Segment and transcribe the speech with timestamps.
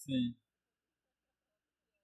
[0.00, 0.34] Sim.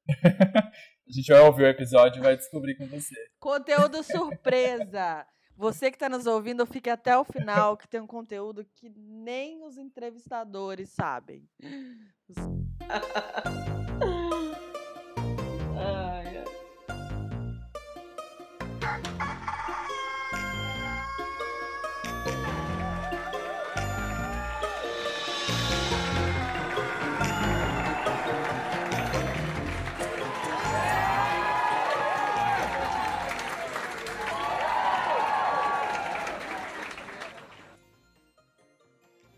[1.08, 3.14] a gente vai ouvir o episódio e vai descobrir com você.
[3.40, 5.26] Conteúdo surpresa!
[5.56, 9.64] Você que está nos ouvindo, fique até o final, que tem um conteúdo que nem
[9.64, 11.48] os entrevistadores sabem.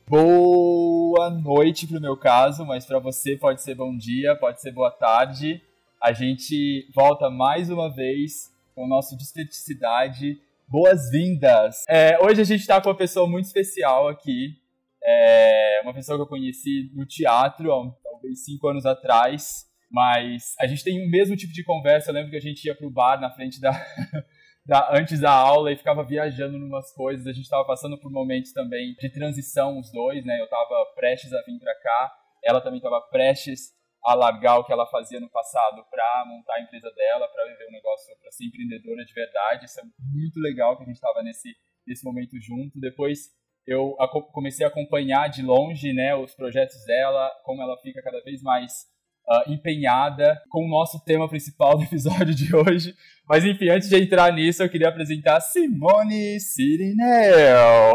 [0.08, 4.90] Boa noite pro meu caso, mas para você pode ser bom dia, pode ser boa
[4.90, 5.60] tarde.
[6.02, 10.40] A gente volta mais uma vez com o nosso Despeticidade.
[10.66, 11.84] Boas-vindas!
[11.86, 14.56] É, hoje a gente está com uma pessoa muito especial aqui.
[15.04, 19.66] É, uma pessoa que eu conheci no teatro há talvez cinco anos atrás.
[19.90, 22.08] Mas a gente tem o mesmo tipo de conversa.
[22.08, 23.72] Eu lembro que a gente ia pro bar na frente da,
[24.68, 27.26] da, antes da aula e ficava viajando numas coisas.
[27.26, 30.38] A gente estava passando por momentos também de transição, os dois, né?
[30.38, 32.12] Eu estava prestes a vir para cá,
[32.44, 33.72] ela também estava prestes
[34.04, 37.66] a largar o que ela fazia no passado para montar a empresa dela, para viver
[37.66, 39.64] um negócio, para ser empreendedora de verdade.
[39.64, 42.78] Isso é muito legal que a gente estava nesse, nesse momento junto.
[42.78, 43.30] Depois
[43.66, 43.96] eu
[44.32, 48.86] comecei a acompanhar de longe né, os projetos dela, como ela fica cada vez mais
[49.28, 52.94] uh, empenhada com o nosso tema principal do episódio de hoje.
[53.28, 57.94] Mas enfim, antes de entrar nisso, eu queria apresentar Simone Sirinel.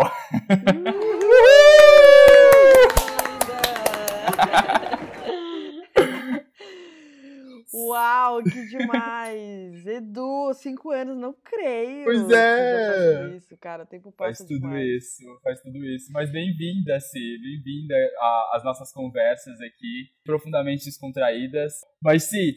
[8.33, 9.85] Uau, que demais!
[9.85, 12.03] Edu, cinco anos, não creio.
[12.05, 13.35] Pois é.
[13.35, 14.87] isso, cara, o tempo passa Faz tudo demais.
[14.87, 16.11] isso, faz tudo isso.
[16.11, 17.95] Mas bem-vinda, Si, bem-vinda
[18.53, 21.73] às nossas conversas aqui, profundamente descontraídas.
[22.01, 22.55] Mas, Si,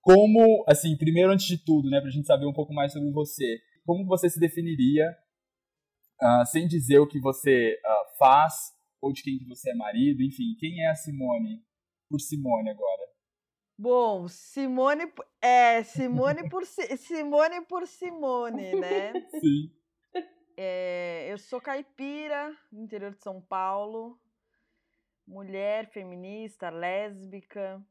[0.00, 3.60] como, assim, primeiro antes de tudo, né, pra gente saber um pouco mais sobre você,
[3.84, 5.10] como você se definiria,
[6.22, 8.54] uh, sem dizer o que você uh, faz,
[9.00, 11.60] ou de quem que você é marido, enfim, quem é a Simone,
[12.08, 12.99] por Simone agora?
[13.82, 15.10] Bom, Simone
[15.40, 19.18] é Simone por Simone por Simone, né?
[19.40, 19.74] Sim.
[20.54, 24.20] É, eu sou caipira, no interior de São Paulo,
[25.26, 27.82] mulher feminista, lésbica.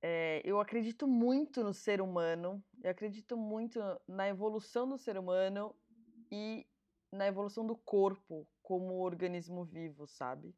[0.00, 5.74] É, eu acredito muito no ser humano, eu acredito muito na evolução do ser humano
[6.30, 6.64] e
[7.10, 10.54] na evolução do corpo como organismo vivo, sabe?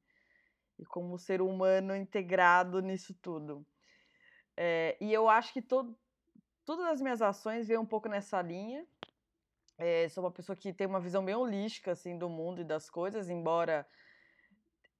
[0.78, 3.66] E como ser humano integrado nisso tudo.
[4.60, 8.84] É, e eu acho que todas as minhas ações vêm um pouco nessa linha.
[9.78, 12.90] É, sou uma pessoa que tem uma visão bem holística assim, do mundo e das
[12.90, 13.86] coisas, embora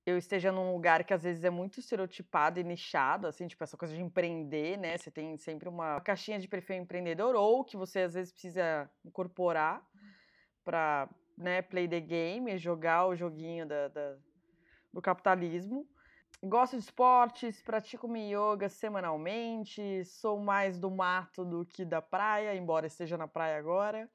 [0.07, 3.77] eu esteja num lugar que às vezes é muito estereotipado e nichado, assim, tipo essa
[3.77, 4.97] coisa de empreender, né?
[4.97, 9.85] Você tem sempre uma caixinha de perfil empreendedor ou que você às vezes precisa incorporar
[10.65, 14.17] para né, play the game, jogar o joguinho da, da,
[14.93, 15.85] do capitalismo.
[16.43, 22.87] Gosto de esportes, pratico yoga semanalmente, sou mais do mato do que da praia, embora
[22.87, 24.09] esteja na praia agora.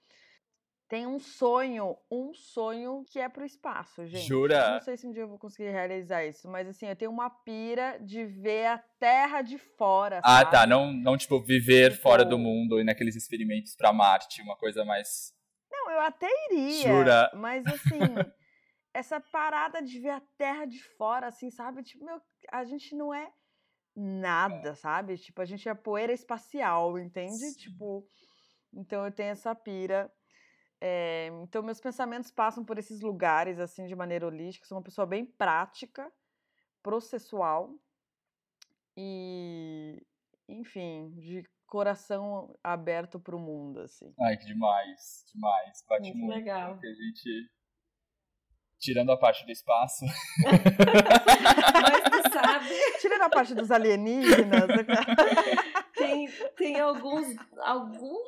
[0.87, 4.27] Tenho um sonho, um sonho que é pro espaço, gente.
[4.27, 4.75] Jura?
[4.75, 7.29] Não sei se um dia eu vou conseguir realizar isso, mas assim, eu tenho uma
[7.29, 10.21] pira de ver a terra de fora.
[10.23, 10.51] Ah, sabe?
[10.51, 10.67] tá.
[10.67, 12.03] Não, não, tipo, viver tipo...
[12.03, 15.33] fora do mundo e naqueles experimentos pra Marte, uma coisa mais.
[15.71, 16.83] Não, eu até iria.
[16.83, 17.31] Jura?
[17.33, 17.99] Mas assim.
[18.93, 21.83] Essa parada de ver a terra de fora, assim, sabe?
[21.83, 22.21] Tipo, meu,
[22.51, 23.33] a gente não é
[23.95, 25.17] nada, sabe?
[25.17, 27.37] Tipo, a gente é poeira espacial, entende?
[27.37, 27.53] Sim.
[27.57, 28.07] Tipo,
[28.71, 30.11] então eu tenho essa pira.
[30.79, 34.67] É, então, meus pensamentos passam por esses lugares, assim, de maneira holística.
[34.67, 36.11] Sou uma pessoa bem prática,
[36.81, 37.73] processual
[38.95, 40.05] e,
[40.47, 44.13] enfim, de coração aberto para o mundo, assim.
[44.19, 45.83] Ai, que demais, demais.
[45.87, 46.77] Bate muito, muito legal.
[46.77, 47.51] Que a gente
[48.83, 50.05] tirando a parte do espaço.
[50.43, 52.69] Mas tu sabe.
[52.99, 54.67] Tirando a parte dos alienígenas.
[55.95, 57.25] tem, tem alguns,
[57.61, 58.27] alguns,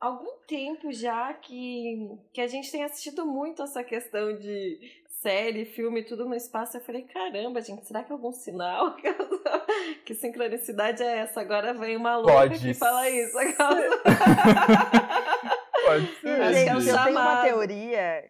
[0.00, 4.78] algum tempo já que, que a gente tem assistido muito essa questão de
[5.20, 6.76] série, filme, tudo no espaço.
[6.76, 8.96] Eu falei, caramba, gente, será que é algum sinal?
[10.04, 11.40] que sincronicidade é essa?
[11.40, 13.38] Agora vem uma louca Pode que fala isso.
[15.84, 16.54] Pode ser.
[16.54, 18.28] Gente, é um eu tenho uma teoria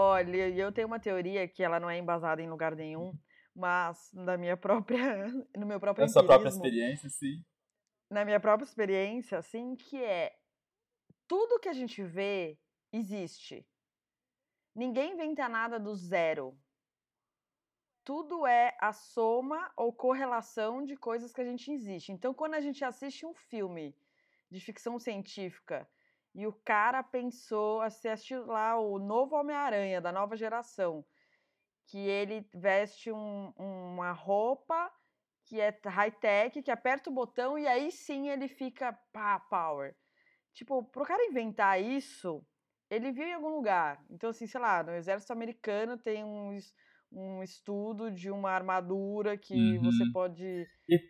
[0.00, 3.18] Olha, eu tenho uma teoria que ela não é embasada em lugar nenhum,
[3.52, 7.44] mas na minha própria, no meu próprio Na sua própria experiência, sim.
[8.08, 10.32] na minha própria experiência, assim, que é
[11.26, 12.56] tudo que a gente vê
[12.92, 13.66] existe.
[14.72, 16.56] Ninguém inventa nada do zero.
[18.04, 22.12] tudo é a soma ou correlação de coisas que a gente existe.
[22.12, 23.94] Então, quando a gente assiste um filme
[24.50, 25.86] de ficção científica
[26.38, 31.04] e o cara pensou, você assistiu lá o novo Homem-Aranha da nova geração,
[31.88, 34.88] que ele veste um, uma roupa
[35.46, 39.96] que é high-tech, que aperta o botão e aí sim ele fica pá, power.
[40.54, 42.46] Tipo, pro cara inventar isso,
[42.88, 44.00] ele viu em algum lugar.
[44.08, 46.72] Então, assim, sei lá, no exército americano tem uns,
[47.10, 49.82] um estudo de uma armadura que uhum.
[49.82, 50.68] você pode.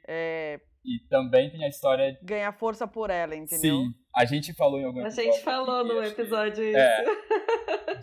[0.09, 2.19] É, e também tem a história.
[2.23, 3.82] Ganhar força por ela, entendeu?
[3.82, 3.94] Sim.
[4.17, 5.31] A gente falou em algum episódio.
[5.31, 6.79] A gente falou no episódio isso.
[6.79, 7.05] É,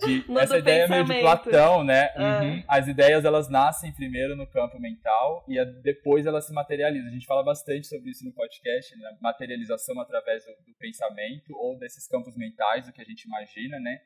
[0.05, 2.11] de, essa ideia meio de Platão, né?
[2.15, 2.41] É.
[2.41, 2.63] Uhum.
[2.67, 7.09] As ideias elas nascem primeiro no campo mental e depois elas se materializam.
[7.09, 9.17] A gente fala bastante sobre isso no podcast, né?
[9.19, 13.97] materialização através do, do pensamento ou desses campos mentais, do que a gente imagina, né?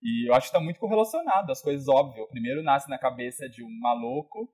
[0.00, 2.24] E eu acho que está muito correlacionado, as coisas óbvias.
[2.24, 4.48] O primeiro nasce na cabeça de um maluco,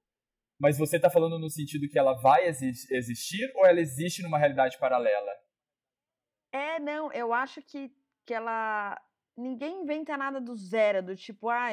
[0.61, 4.79] mas você está falando no sentido que ela vai existir ou ela existe numa realidade
[4.79, 5.33] paralela?
[6.53, 7.91] É, não, eu acho que,
[8.27, 9.01] que ela.
[9.37, 11.71] Ninguém inventa nada do zero, do tipo, ah,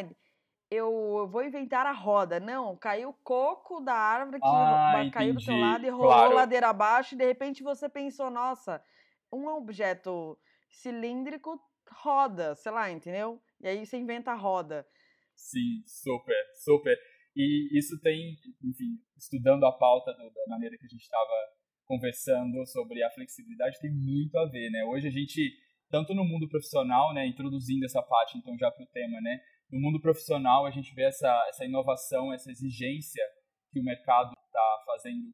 [0.71, 2.39] eu vou inventar a roda.
[2.39, 6.35] Não, caiu o coco da árvore que ah, caiu do seu lado e rolou claro.
[6.35, 8.81] ladeira abaixo, e de repente você pensou, nossa,
[9.31, 10.39] um objeto
[10.69, 11.59] cilíndrico
[11.91, 13.41] roda, sei lá, entendeu?
[13.59, 14.87] E aí você inventa a roda.
[15.35, 16.97] Sim, super, super.
[17.37, 21.53] E isso tem, enfim, estudando a pauta do, da maneira que a gente estava
[21.85, 24.83] conversando sobre a flexibilidade tem muito a ver, né?
[24.85, 25.53] Hoje a gente,
[25.87, 29.39] tanto no mundo profissional, né, introduzindo essa parte, então, já para o tema, né?
[29.71, 33.23] No mundo profissional, a gente vê essa, essa inovação, essa exigência
[33.71, 35.29] que o mercado está fazendo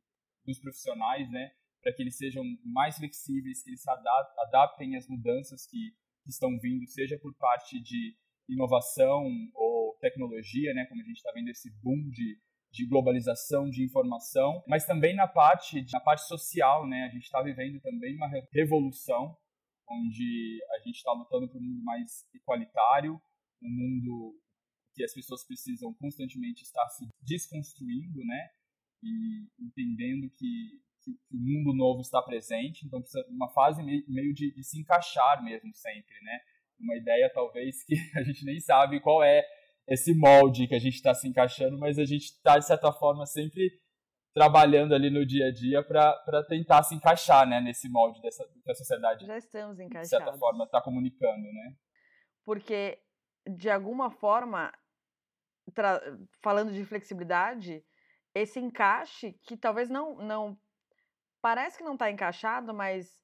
[0.45, 1.51] dos profissionais, né?
[1.81, 5.93] Para que eles sejam mais flexíveis, que eles adaptem às mudanças que
[6.27, 8.13] estão vindo, seja por parte de
[8.49, 9.23] inovação
[9.53, 10.85] ou tecnologia, né?
[10.85, 12.37] Como a gente está vendo esse boom de
[12.73, 17.03] de globalização de informação, mas também na parte na parte social, né?
[17.03, 19.37] A gente está vivendo também uma revolução
[19.87, 23.21] onde a gente está lutando por um mundo mais igualitário,
[23.61, 24.39] um mundo
[24.95, 28.49] que as pessoas precisam constantemente estar se desconstruindo, né?
[29.03, 34.51] E entendendo que, que, o mundo novo está presente, então precisa uma fase meio de,
[34.51, 36.39] de se encaixar mesmo sempre, né?
[36.83, 39.43] Uma ideia talvez que a gente nem sabe qual é
[39.87, 43.25] esse molde que a gente está se encaixando, mas a gente está, de certa forma,
[43.25, 43.69] sempre
[44.33, 48.71] trabalhando ali no dia a dia para tentar se encaixar né, nesse molde dessa, que
[48.71, 50.09] a sociedade, Já estamos encaixados.
[50.09, 51.43] de certa forma, está comunicando.
[51.43, 51.75] Né?
[52.43, 52.99] Porque,
[53.47, 54.73] de alguma forma,
[56.41, 57.83] falando de flexibilidade,
[58.33, 60.57] esse encaixe que talvez não, não
[61.41, 63.21] parece que não está encaixado, mas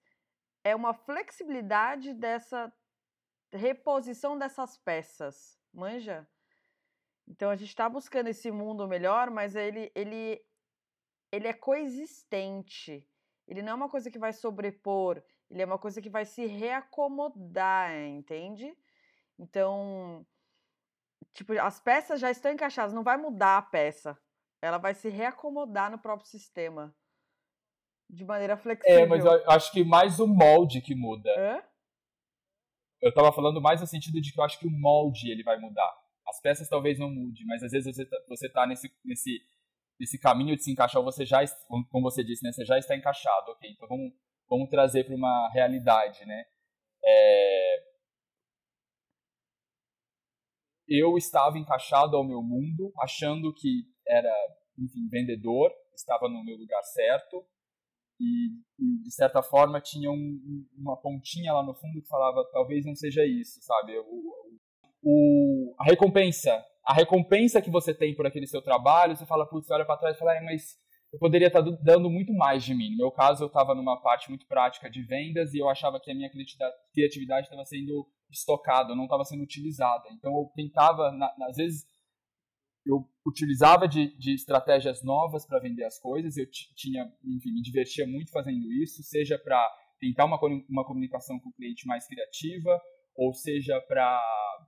[0.63, 2.71] é uma flexibilidade dessa
[3.51, 6.27] reposição dessas peças, manja?
[7.27, 10.41] Então a gente está buscando esse mundo melhor, mas ele, ele,
[11.31, 13.07] ele é coexistente.
[13.47, 16.45] Ele não é uma coisa que vai sobrepor, ele é uma coisa que vai se
[16.45, 18.75] reacomodar, entende?
[19.37, 20.25] Então,
[21.33, 24.19] tipo, as peças já estão encaixadas, não vai mudar a peça.
[24.61, 26.93] Ela vai se reacomodar no próprio sistema.
[28.09, 28.99] De maneira flexível.
[28.99, 31.29] É, mas eu acho que mais o molde que muda.
[31.37, 31.63] Hã?
[33.01, 35.57] Eu tava falando mais no sentido de que eu acho que o molde ele vai
[35.57, 35.93] mudar.
[36.27, 39.39] As peças talvez não mude, mas às vezes você tá, você tá nesse, nesse,
[39.99, 43.51] nesse caminho de se encaixar, você já, como você disse, né, você já está encaixado,
[43.51, 43.71] ok?
[43.71, 44.13] Então vamos,
[44.47, 46.43] vamos trazer para uma realidade, né?
[47.03, 47.89] É...
[50.87, 54.33] Eu estava encaixado ao meu mundo, achando que era,
[54.77, 57.45] enfim, vendedor, estava no meu lugar certo,
[58.19, 58.49] e,
[58.79, 62.95] e, de certa forma tinha um, uma pontinha lá no fundo que falava talvez não
[62.95, 63.97] seja isso, sabe?
[63.97, 64.49] O,
[65.03, 66.63] o, a recompensa.
[66.85, 69.97] A recompensa que você tem por aquele seu trabalho, você fala, putz, você olha para
[69.97, 70.77] trás e fala, é, mas
[71.11, 72.91] eu poderia estar tá dando muito mais de mim.
[72.91, 76.11] No meu caso, eu estava numa parte muito prática de vendas e eu achava que
[76.11, 80.03] a minha criatividade estava sendo estocada, não estava sendo utilizada.
[80.11, 81.85] Então, eu tentava, na, às vezes,
[82.85, 86.45] eu utilizava de, de estratégias novas para vender as coisas, eu
[86.75, 89.63] tinha, enfim, me divertia muito fazendo isso, seja para
[89.99, 92.79] tentar uma, uma comunicação com o cliente mais criativa,
[93.15, 94.19] ou seja para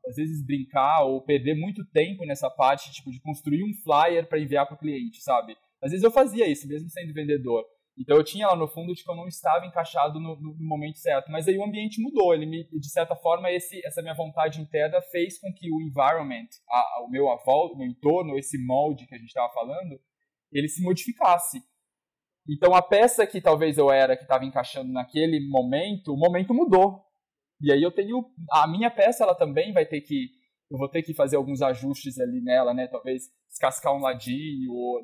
[0.06, 4.40] às vezes brincar ou perder muito tempo nessa parte tipo de construir um flyer para
[4.40, 5.56] enviar para o cliente, sabe?
[5.82, 7.64] Às vezes eu fazia isso mesmo sendo vendedor.
[7.98, 10.68] Então eu tinha lá no fundo de que eu não estava encaixado no, no, no
[10.68, 12.34] momento certo, mas aí o ambiente mudou.
[12.34, 16.48] Ele me, de certa forma, esse, essa minha vontade interna fez com que o environment,
[16.70, 20.00] a, o meu avó, o meu entorno, esse molde que a gente estava falando,
[20.52, 21.62] ele se modificasse.
[22.50, 27.04] Então a peça que talvez eu era que estava encaixando naquele momento, o momento mudou.
[27.62, 30.30] E aí eu tenho a minha peça, ela também vai ter que
[30.72, 32.88] eu vou ter que fazer alguns ajustes ali nela, né?
[32.88, 35.02] Talvez descascar um ladinho ou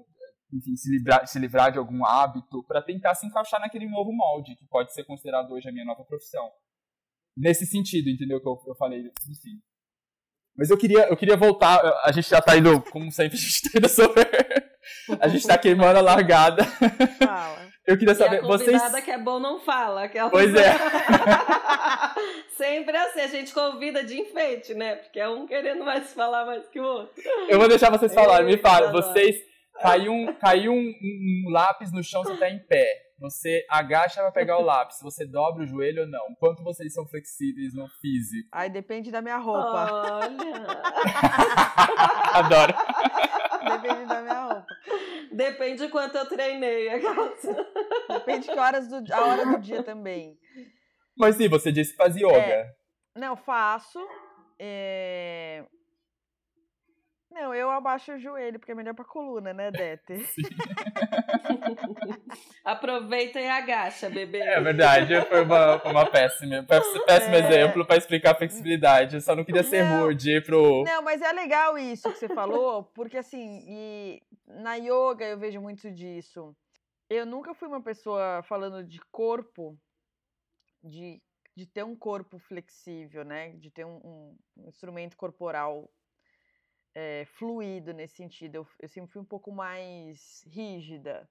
[0.53, 4.55] enfim, se livrar, se livrar de algum hábito para tentar se encaixar naquele novo molde
[4.55, 6.49] que pode ser considerado hoje a minha nova profissão.
[7.35, 9.61] Nesse sentido, entendeu que eu, eu falei, enfim.
[10.55, 13.61] Mas eu queria, eu queria voltar, a gente já tá indo, como sempre, a gente
[13.61, 14.23] tá indo sobre...
[15.19, 16.63] a gente tá queimando a largada.
[16.63, 17.67] Fala.
[17.87, 19.03] Eu queria saber, e a convidada vocês...
[19.05, 20.09] que é bom não fala.
[20.09, 20.75] Que é pois é.
[22.57, 24.95] Sempre assim, a gente convida de enfeite, né?
[24.95, 27.13] Porque é um querendo mais falar mais que o outro.
[27.47, 28.91] Eu vou deixar vocês falarem, me fala.
[28.91, 29.37] Vocês,
[29.81, 30.93] caiu, um, caiu um,
[31.47, 33.07] um, lápis no chão, você tá em pé.
[33.19, 36.35] Você agacha para pegar o lápis, você dobra o joelho ou não?
[36.39, 38.47] Quanto vocês são flexíveis no físico?
[38.51, 39.91] Aí depende da minha roupa.
[39.91, 40.67] Olha!
[42.33, 42.73] Adoro.
[43.71, 44.67] Depende da minha roupa.
[45.31, 46.89] Depende de quanto eu treinei.
[48.07, 50.37] Depende que horas do, a hora do dia também.
[51.17, 52.37] Mas sim, você disse que faz yoga.
[52.37, 52.75] É,
[53.15, 53.99] não, faço.
[54.59, 55.65] É...
[57.37, 60.13] Não, eu abaixo o joelho, porque é melhor pra coluna, né, Dete?
[62.65, 64.39] Aproveita e agacha, bebê.
[64.39, 67.39] É verdade, foi uma, uma péssima, péssimo é...
[67.39, 69.17] exemplo para explicar a flexibilidade.
[69.17, 70.83] Eu só não queria ser não, rude pro.
[70.83, 75.61] Não, mas é legal isso que você falou, porque assim, e na yoga eu vejo
[75.61, 76.55] muito disso.
[77.07, 79.77] Eu nunca fui uma pessoa falando de corpo,
[80.83, 81.21] de,
[81.55, 83.51] de ter um corpo flexível, né?
[83.57, 85.87] De ter um, um instrumento corporal
[86.97, 88.55] é, fluido nesse sentido.
[88.55, 91.29] Eu, eu sempre fui um pouco mais rígida.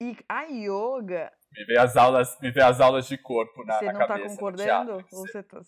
[0.00, 1.30] E a yoga.
[1.52, 4.18] Me vê as aulas, me vê as aulas de corpo na, você na não tá
[4.18, 5.04] concordando?
[5.10, 5.60] Você tá...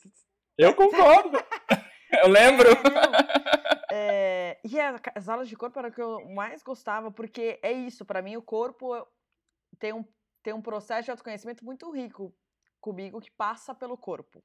[0.57, 1.37] Eu concordo!
[2.25, 2.69] eu lembro!
[3.99, 4.79] É, e
[5.15, 8.37] as aulas de corpo era o que eu mais gostava, porque é isso, para mim
[8.37, 8.93] o corpo
[9.79, 10.05] tem um,
[10.43, 12.35] tem um processo de autoconhecimento muito rico
[12.79, 14.45] comigo que passa pelo corpo.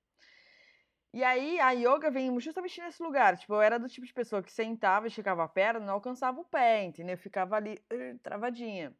[1.13, 3.37] E aí a yoga vem justamente nesse lugar.
[3.37, 6.45] Tipo, eu era do tipo de pessoa que sentava, esticava a perna, não alcançava o
[6.45, 7.17] pé, entendeu?
[7.17, 8.95] Ficava ali uh, travadinha.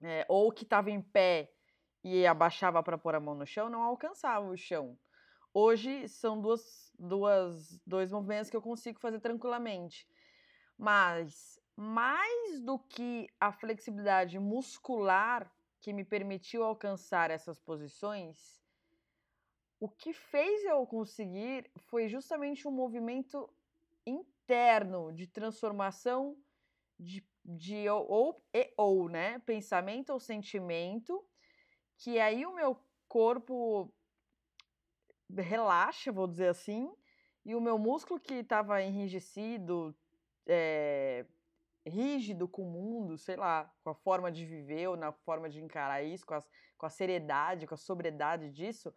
[0.00, 1.50] É, ou que estava em pé
[2.02, 4.98] e abaixava para pôr a mão no chão, não alcançava o chão.
[5.52, 10.06] Hoje são duas, duas, dois movimentos que eu consigo fazer tranquilamente.
[10.76, 15.50] Mas mais do que a flexibilidade muscular
[15.80, 18.63] que me permitiu alcançar essas posições,
[19.84, 23.50] o que fez eu conseguir foi justamente um movimento
[24.06, 26.38] interno de transformação
[26.98, 29.40] de, de ou, e ou, né?
[29.40, 31.22] Pensamento ou sentimento,
[31.98, 33.92] que aí o meu corpo
[35.36, 36.90] relaxa, vou dizer assim,
[37.44, 39.94] e o meu músculo que estava enrijecido,
[40.46, 41.26] é,
[41.84, 45.62] rígido com o mundo, sei lá, com a forma de viver ou na forma de
[45.62, 46.48] encarar isso, com, as,
[46.78, 48.94] com a seriedade, com a sobriedade disso,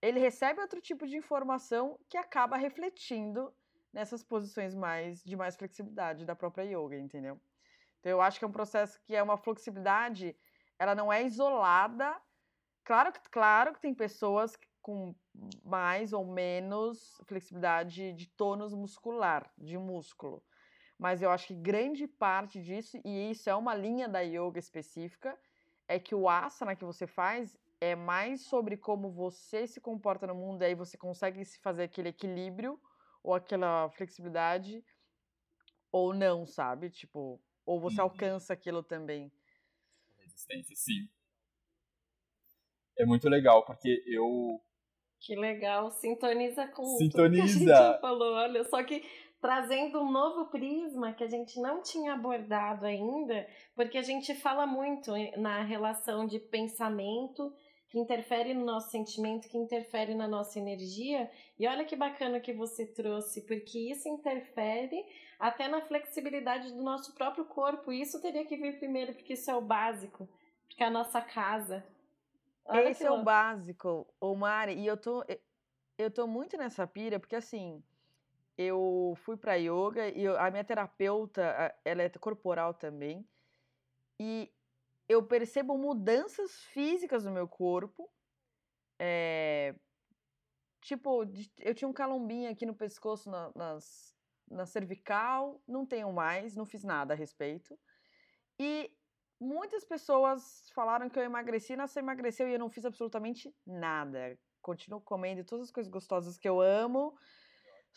[0.00, 3.52] ele recebe outro tipo de informação que acaba refletindo
[3.92, 7.40] nessas posições mais de mais flexibilidade da própria yoga, entendeu?
[7.98, 10.36] Então eu acho que é um processo que é uma flexibilidade,
[10.78, 12.16] ela não é isolada.
[12.84, 15.14] Claro que claro que tem pessoas com
[15.64, 20.42] mais ou menos flexibilidade de tônus muscular, de músculo.
[20.98, 25.38] Mas eu acho que grande parte disso, e isso é uma linha da yoga específica,
[25.86, 30.34] é que o asana que você faz, é mais sobre como você se comporta no
[30.34, 32.80] mundo, e aí você consegue se fazer aquele equilíbrio
[33.22, 34.84] ou aquela flexibilidade
[35.90, 36.90] ou não, sabe?
[36.90, 38.08] Tipo, ou você uhum.
[38.08, 39.30] alcança aquilo também.
[40.18, 41.08] Resistência, sim.
[42.98, 44.60] É muito legal, porque eu.
[45.20, 47.58] Que legal, sintoniza com sintoniza.
[47.58, 48.34] tudo que a gente falou.
[48.34, 49.04] Olha, só que
[49.40, 54.66] trazendo um novo prisma que a gente não tinha abordado ainda, porque a gente fala
[54.66, 57.54] muito na relação de pensamento
[57.88, 61.30] que interfere no nosso sentimento, que interfere na nossa energia.
[61.58, 65.04] E olha que bacana que você trouxe, porque isso interfere
[65.38, 67.90] até na flexibilidade do nosso próprio corpo.
[67.90, 70.28] E isso teria que vir primeiro, porque isso é o básico,
[70.66, 71.84] porque é a nossa casa.
[72.66, 75.24] Olha Esse é o básico, Omar, e eu tô,
[75.96, 77.82] eu tô muito nessa pira, porque assim,
[78.58, 83.26] eu fui para yoga e eu, a minha terapeuta, ela é corporal também,
[84.20, 84.52] e
[85.08, 88.10] eu percebo mudanças físicas no meu corpo.
[88.98, 89.74] É,
[90.82, 91.24] tipo,
[91.58, 94.14] eu tinha um calombinho aqui no pescoço, na, nas,
[94.50, 97.78] na cervical, não tenho mais, não fiz nada a respeito.
[98.58, 98.92] E
[99.40, 104.38] muitas pessoas falaram que eu emagreci, nasci emagreceu e eu não fiz absolutamente nada.
[104.60, 107.16] Continuo comendo todas as coisas gostosas que eu amo,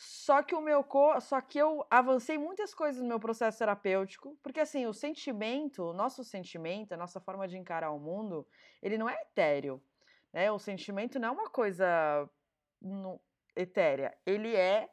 [0.03, 4.35] só que o meu corpo, só que eu avancei muitas coisas no meu processo terapêutico,
[4.41, 8.47] porque assim, o sentimento, o nosso sentimento, a nossa forma de encarar o mundo,
[8.81, 9.79] ele não é etéreo,
[10.33, 10.51] né?
[10.51, 12.27] O sentimento não é uma coisa
[12.81, 13.21] no,
[13.55, 14.89] etérea, ele é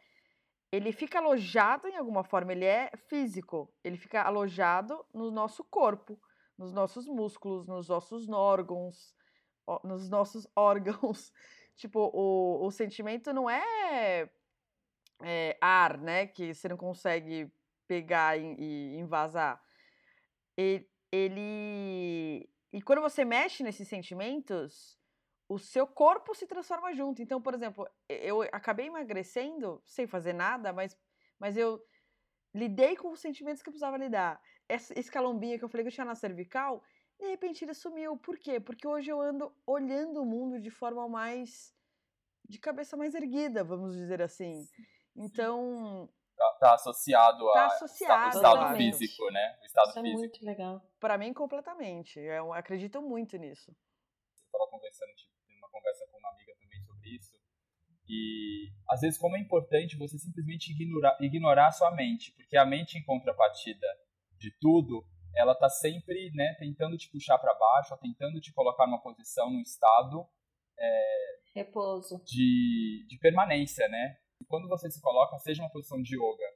[0.70, 6.20] ele fica alojado em alguma forma, ele é físico, ele fica alojado no nosso corpo,
[6.58, 9.14] nos nossos músculos, nos nossos órgãos,
[9.82, 11.32] nos nossos órgãos.
[11.76, 14.28] tipo, o, o sentimento não é,
[15.22, 17.50] é, ar, né, que você não consegue
[17.86, 19.60] pegar e, invasar.
[20.56, 22.48] Ele, ele.
[22.72, 24.98] E quando você mexe nesses sentimentos,
[25.48, 27.22] o seu corpo se transforma junto.
[27.22, 30.96] Então, por exemplo, eu acabei emagrecendo sem fazer nada, mas,
[31.38, 31.82] mas eu
[32.54, 34.40] lidei com os sentimentos que eu precisava lidar.
[34.68, 36.82] Esse, esse calombinho que eu falei que eu tinha na cervical,
[37.18, 38.16] de repente ele sumiu.
[38.18, 38.60] Por quê?
[38.60, 41.74] Porque hoje eu ando olhando o mundo de forma mais.
[42.48, 44.68] de cabeça mais erguida, vamos dizer assim.
[45.18, 46.08] Então.
[46.36, 49.58] Tá, tá associado tá ao associado, estado físico, né?
[49.60, 50.16] O estado Isso físico.
[50.16, 50.82] é muito legal.
[51.00, 52.20] Para mim, completamente.
[52.20, 53.72] Eu acredito muito nisso.
[53.72, 55.32] Eu estava conversando tipo,
[55.78, 57.36] conversa com uma amiga também sobre isso.
[58.08, 62.64] E às vezes como é importante você simplesmente ignorar, ignorar a sua mente, porque a
[62.64, 63.86] mente em contrapartida
[64.38, 65.04] de tudo,
[65.36, 69.60] ela tá sempre, né, tentando te puxar para baixo, tentando te colocar numa posição, num
[69.60, 70.26] estado
[70.78, 74.16] é, repouso de, de permanência, né?
[74.40, 76.48] E quando você se coloca, seja uma posição de yoga,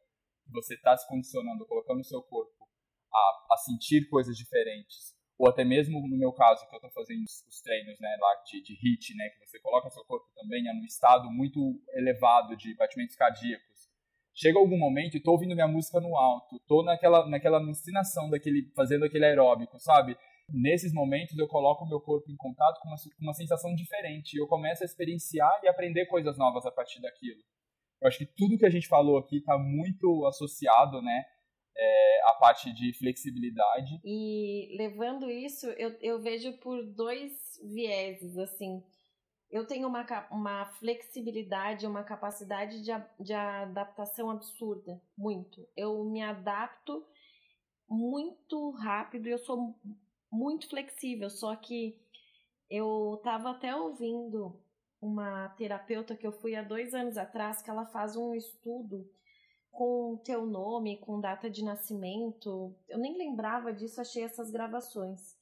[0.51, 2.69] você está se condicionando, colocando o seu corpo
[3.13, 7.25] a, a sentir coisas diferentes, ou até mesmo no meu caso, que eu estou fazendo
[7.25, 10.85] os treinos né, lá de, de HIIT, né, que você coloca seu corpo também num
[10.85, 11.59] estado muito
[11.95, 13.91] elevado de batimentos cardíacos.
[14.35, 19.05] Chega algum momento estou ouvindo minha música no alto, estou naquela, naquela alucinação daquele, fazendo
[19.05, 20.17] aquele aeróbico, sabe?
[20.49, 24.37] Nesses momentos eu coloco o meu corpo em contato com uma, com uma sensação diferente
[24.37, 27.41] eu começo a experienciar e aprender coisas novas a partir daquilo.
[28.03, 31.25] Eu acho que tudo que a gente falou aqui está muito associado, né,
[31.77, 34.01] é, a parte de flexibilidade.
[34.05, 37.33] E levando isso, eu, eu vejo por dois
[37.63, 38.83] vieses, assim.
[39.49, 42.91] Eu tenho uma, uma flexibilidade, uma capacidade de,
[43.21, 45.65] de adaptação absurda, muito.
[45.77, 47.07] Eu me adapto
[47.89, 49.77] muito rápido e eu sou
[50.31, 52.01] muito flexível, só que
[52.69, 54.59] eu estava até ouvindo
[55.03, 59.11] uma terapeuta que eu fui há dois anos atrás, que ela faz um estudo
[59.73, 62.73] com teu nome, com data de nascimento.
[62.89, 65.37] Eu nem lembrava disso, achei essas gravações.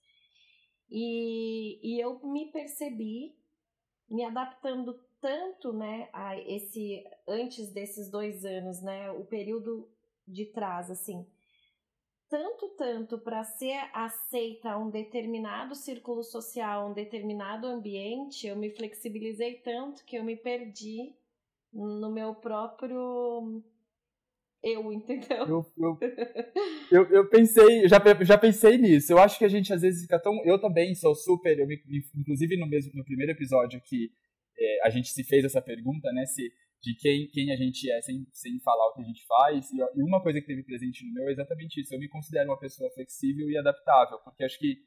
[0.91, 3.37] E, e eu me percebi
[4.09, 9.89] me adaptando tanto, né, a esse antes desses dois anos, né, o período
[10.27, 11.27] de trás, assim,
[12.31, 18.71] tanto tanto para ser aceita a um determinado círculo social, um determinado ambiente, eu me
[18.71, 21.13] flexibilizei tanto que eu me perdi
[21.73, 23.63] no meu próprio
[24.63, 25.47] eu, entendeu?
[25.47, 25.99] Eu, eu,
[26.91, 29.13] eu, eu, pensei, já, já pensei nisso.
[29.13, 30.39] Eu acho que a gente às vezes fica tão.
[30.45, 31.59] Eu também sou super.
[31.59, 31.81] Eu me,
[32.15, 34.11] inclusive no mesmo no primeiro episódio que
[34.59, 36.27] é, a gente se fez essa pergunta, né?
[36.27, 39.71] Se, de quem, quem a gente é sem, sem falar o que a gente faz.
[39.71, 41.95] E, uma coisa que teve presente no meu é exatamente isso.
[41.95, 44.79] Eu me considero uma pessoa flexível e adaptável, porque acho que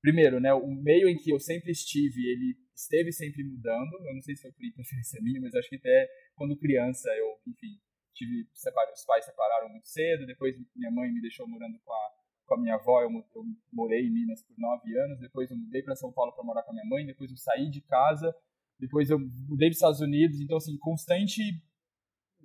[0.00, 3.92] primeiro, né, o meio em que eu sempre estive, ele esteve sempre mudando.
[4.06, 7.38] Eu não sei se foi por interferência minha, mas acho que até quando criança eu,
[7.46, 7.78] enfim,
[8.14, 12.10] tive os pais separaram muito cedo, depois minha mãe me deixou morando com a,
[12.46, 15.82] com a minha avó, eu, eu morei em Minas por nove anos, depois eu mudei
[15.82, 18.34] para São Paulo para morar com a minha mãe, depois eu saí de casa,
[18.78, 21.42] depois eu mudei para os Estados Unidos, então assim, constante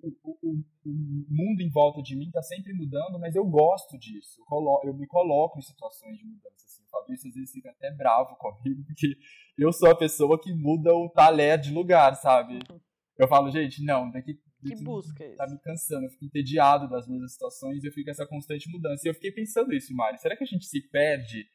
[0.04, 4.42] o, o, o, mundo em volta de mim está sempre mudando, mas eu gosto disso.
[4.42, 6.66] Eu, colo, eu, me coloco em situações de mudança.
[6.66, 6.84] Assim.
[6.84, 9.16] O Fabrício às vezes fica até bravo comigo, porque
[9.58, 12.56] eu sou a pessoa que muda o talher de lugar, sabe?
[12.70, 12.80] Uhum.
[13.18, 15.36] Eu falo, gente, não, daqui que busca isso?
[15.36, 19.08] Tá me cansando, eu fico entediado das mesmas situações eu fico essa constante mudança.
[19.08, 20.18] E eu fiquei pensando isso, Mari.
[20.20, 21.46] Será que a gente se perde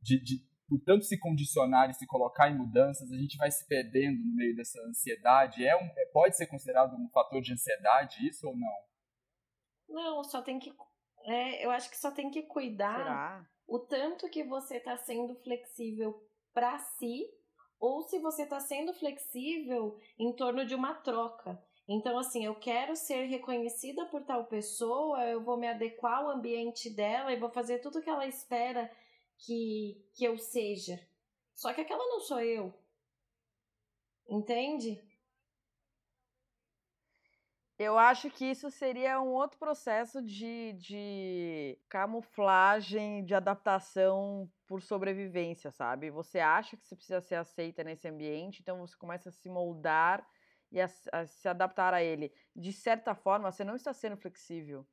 [0.00, 3.66] de, de, por tanto se condicionar e se colocar em mudanças, a gente vai se
[3.66, 5.66] perdendo no meio dessa ansiedade?
[5.66, 8.76] É um, é, pode ser considerado um fator de ansiedade isso ou não?
[9.88, 10.72] Não, só tem que.
[11.24, 13.46] É, eu acho que só tem que cuidar Será?
[13.66, 17.26] o tanto que você está sendo flexível para si
[17.80, 21.60] ou se você está sendo flexível em torno de uma troca.
[21.88, 26.88] Então, assim, eu quero ser reconhecida por tal pessoa, eu vou me adequar ao ambiente
[26.88, 28.88] dela e vou fazer tudo que ela espera
[29.44, 31.00] que, que eu seja.
[31.54, 32.74] Só que aquela não sou eu.
[34.28, 35.02] Entende?
[37.78, 45.70] Eu acho que isso seria um outro processo de, de camuflagem, de adaptação por sobrevivência,
[45.70, 46.10] sabe?
[46.10, 50.28] Você acha que você precisa ser aceita nesse ambiente, então você começa a se moldar
[50.70, 52.30] e a, a se adaptar a ele.
[52.54, 54.86] De certa forma, você não está sendo flexível.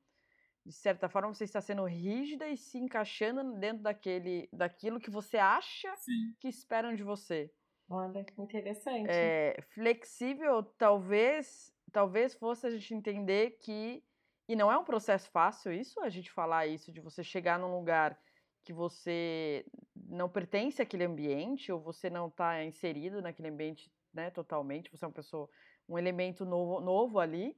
[0.67, 5.37] De certa forma, você está sendo rígida e se encaixando dentro daquele, daquilo que você
[5.37, 6.35] acha Sim.
[6.41, 7.49] que esperam de você.
[7.89, 9.09] Olha, interessante.
[9.09, 14.03] É, flexível, talvez talvez fosse a gente entender que
[14.45, 17.73] e não é um processo fácil isso, a gente falar isso de você chegar num
[17.73, 18.19] lugar
[18.65, 24.91] que você não pertence àquele ambiente ou você não está inserido naquele ambiente, né, totalmente,
[24.91, 25.49] você é uma pessoa,
[25.87, 27.57] um elemento novo, novo ali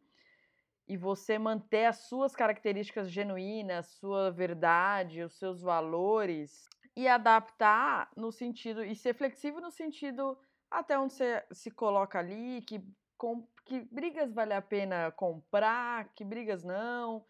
[0.90, 8.32] e você manter as suas características genuínas, sua verdade, os seus valores e adaptar no
[8.32, 10.36] sentido e ser flexível no sentido
[10.70, 12.84] até onde você se coloca ali, que
[13.16, 17.24] com, que brigas vale a pena comprar, que brigas não.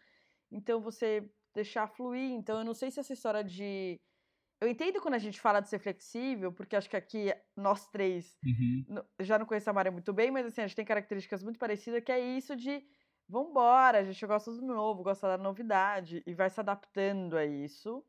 [0.50, 2.32] Então você deixar fluir.
[2.32, 4.00] Então eu não sei se essa história de
[4.60, 8.38] eu entendo quando a gente fala de ser flexível, porque acho que aqui nós três
[8.44, 9.02] uhum.
[9.20, 12.02] já não conheço a Maria muito bem, mas assim, a gente tem características muito parecidas,
[12.02, 12.82] que é isso de
[13.30, 18.04] vambora, a gente gosta do novo, gosta da novidade e vai se adaptando a isso.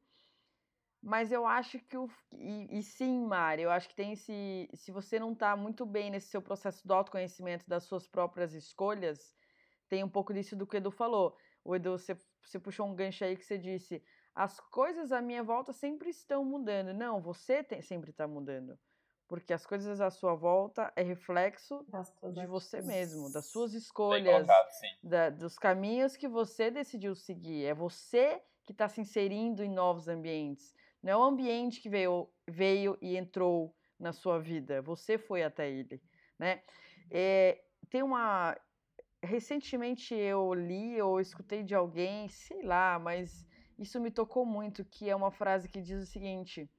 [1.01, 2.10] Mas eu acho que o.
[2.34, 4.69] E, e, sim, Mari, eu acho que tem esse.
[4.73, 9.36] Se você não está muito bem nesse seu processo do autoconhecimento das suas próprias escolhas,
[9.89, 11.36] tem um pouco disso do que o Edu falou.
[11.63, 14.03] O Edu, você, você puxou um gancho aí que você disse:
[14.36, 16.93] as coisas à minha volta sempre estão mudando.
[16.93, 18.77] Não, você tem, sempre está mudando.
[19.31, 21.85] Porque as coisas à sua volta é reflexo
[22.33, 24.45] de você mesmo, das suas escolhas,
[25.01, 27.63] da, dos caminhos que você decidiu seguir.
[27.63, 30.75] É você que está se inserindo em novos ambientes.
[31.01, 35.71] Não é o ambiente que veio, veio e entrou na sua vida, você foi até
[35.71, 36.03] ele,
[36.37, 36.61] né?
[37.09, 38.59] É, tem uma...
[39.23, 43.47] Recentemente eu li ou escutei de alguém, sei lá, mas
[43.79, 46.69] isso me tocou muito, que é uma frase que diz o seguinte: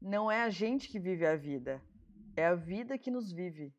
[0.00, 1.82] Não é a gente que vive a vida,
[2.36, 3.74] é a vida que nos vive.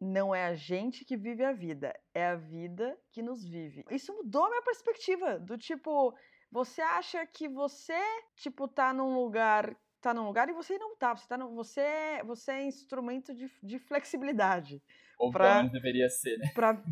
[0.00, 3.84] Não é a gente que vive a vida, é a vida que nos vive.
[3.88, 6.12] Isso mudou a minha perspectiva, do tipo,
[6.50, 8.00] você acha que você,
[8.34, 11.80] tipo, tá num lugar, tá num lugar e você não tá, você tá no, você,
[11.80, 14.82] é, você é instrumento de, de flexibilidade.
[15.16, 16.50] Ou pra, deveria ser, né?
[16.52, 16.82] Pra,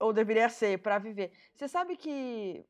[0.00, 1.32] ou deveria ser, para viver.
[1.54, 2.66] Você sabe que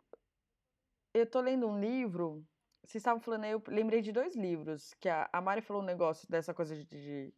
[1.14, 2.46] eu tô lendo um livro,
[2.84, 5.86] vocês estavam falando aí, eu lembrei de dois livros, que a, a Mari falou um
[5.86, 7.34] negócio dessa coisa de, de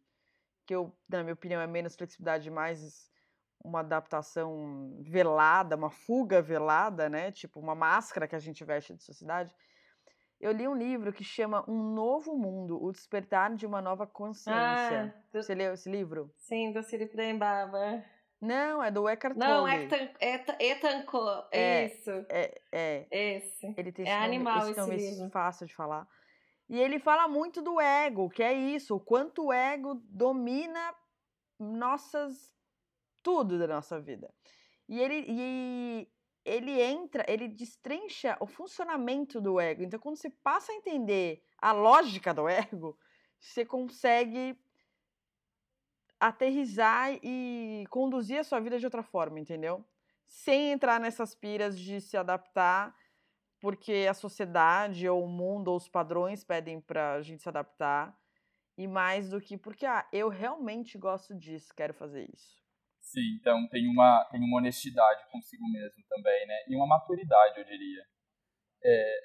[0.65, 3.09] que eu, na minha opinião, é menos flexibilidade, mais
[3.63, 7.31] uma adaptação velada, uma fuga velada, né?
[7.31, 9.55] Tipo, uma máscara que a gente veste de sociedade.
[10.39, 15.15] Eu li um livro que chama Um Novo Mundo, O Despertar de uma Nova Consciência.
[15.15, 15.41] Ah, do...
[15.41, 16.31] Você leu esse livro?
[16.35, 18.03] Sim, do Siri Prembaba.
[18.39, 19.49] Não, é do Eckhart Tolle.
[19.49, 20.55] Não, Ethan, Ethan,
[21.51, 22.11] é, isso.
[22.29, 23.07] É, é.
[23.09, 23.73] Esse.
[23.75, 25.29] Ele tem é esse animal nome, esse nome livro.
[25.31, 26.07] fácil de falar.
[26.69, 30.93] E ele fala muito do ego, que é isso, o quanto o ego domina
[31.59, 32.53] nossas
[33.23, 34.31] tudo da nossa vida.
[34.87, 36.07] E ele e
[36.45, 39.83] ele entra, ele destrincha o funcionamento do ego.
[39.83, 42.97] Então quando você passa a entender a lógica do ego,
[43.39, 44.57] você consegue
[46.19, 49.85] aterrizar e conduzir a sua vida de outra forma, entendeu?
[50.25, 52.95] Sem entrar nessas piras de se adaptar
[53.59, 58.15] porque a sociedade ou o mundo ou os padrões pedem para a gente se adaptar
[58.77, 62.57] e mais do que porque ah, eu realmente gosto disso, quero fazer isso.
[62.99, 66.55] Sim, então tem uma tem uma honestidade consigo mesmo também, né?
[66.67, 68.05] E uma maturidade, eu diria.
[68.83, 69.19] É...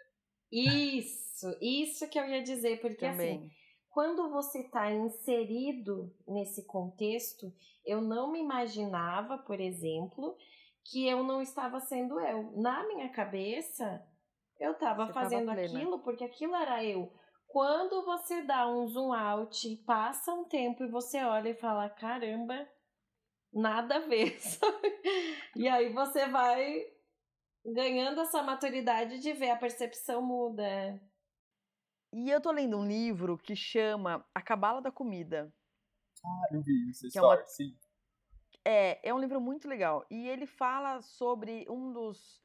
[0.52, 3.36] Isso, isso que eu ia dizer, porque assim, também.
[3.38, 3.61] assim
[3.92, 7.52] quando você está inserido nesse contexto,
[7.84, 10.34] eu não me imaginava, por exemplo,
[10.84, 12.52] que eu não estava sendo eu.
[12.56, 14.02] Na minha cabeça,
[14.58, 17.12] eu estava fazendo aquilo porque aquilo era eu.
[17.46, 22.66] Quando você dá um zoom out, passa um tempo e você olha e fala: caramba,
[23.52, 24.38] nada a ver.
[25.54, 26.82] e aí você vai
[27.62, 30.98] ganhando essa maturidade de ver a percepção muda.
[32.12, 35.52] E eu tô lendo um livro que chama A Cabala da Comida.
[36.24, 37.42] Ah, eu vi isso, que é, uma...
[37.46, 37.74] sim.
[38.64, 40.06] É, é um livro muito legal.
[40.10, 42.42] E ele fala sobre um dos.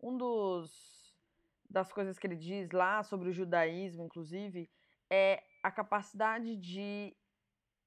[0.00, 0.92] Um dos.
[1.68, 4.70] Das coisas que ele diz lá sobre o judaísmo, inclusive,
[5.10, 7.16] é a capacidade de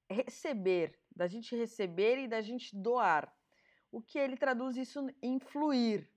[0.10, 3.32] receber, da gente receber e da gente doar.
[3.92, 6.10] O que ele traduz isso em fluir.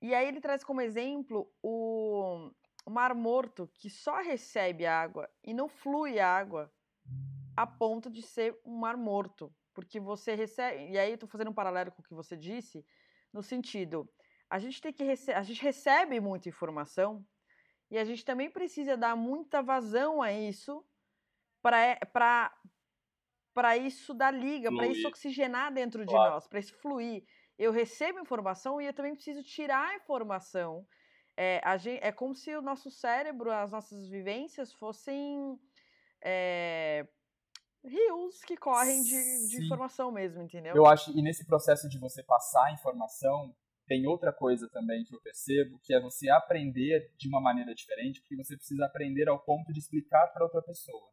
[0.00, 2.50] E aí ele traz como exemplo o,
[2.84, 6.72] o Mar Morto, que só recebe água e não flui água
[7.56, 9.54] a ponto de ser um mar morto.
[9.74, 10.90] Porque você recebe.
[10.90, 12.84] E aí, estou fazendo um paralelo com o que você disse,
[13.32, 14.08] no sentido:
[14.50, 17.24] a gente tem que rece a gente recebe muita informação
[17.90, 20.84] e a gente também precisa dar muita vazão a isso
[21.62, 21.98] para
[23.54, 27.24] para isso dar liga, para isso oxigenar dentro de nós, para isso fluir.
[27.58, 30.86] Eu recebo informação e eu também preciso tirar a informação
[31.42, 35.58] é, gente, é como se o nosso cérebro, as nossas vivências fossem
[36.22, 37.06] é,
[37.84, 40.74] rios que correm de, de informação mesmo, entendeu?
[40.74, 43.54] Eu acho, e nesse processo de você passar a informação,
[43.86, 48.20] tem outra coisa também que eu percebo, que é você aprender de uma maneira diferente,
[48.20, 51.10] porque você precisa aprender ao ponto de explicar para outra pessoa.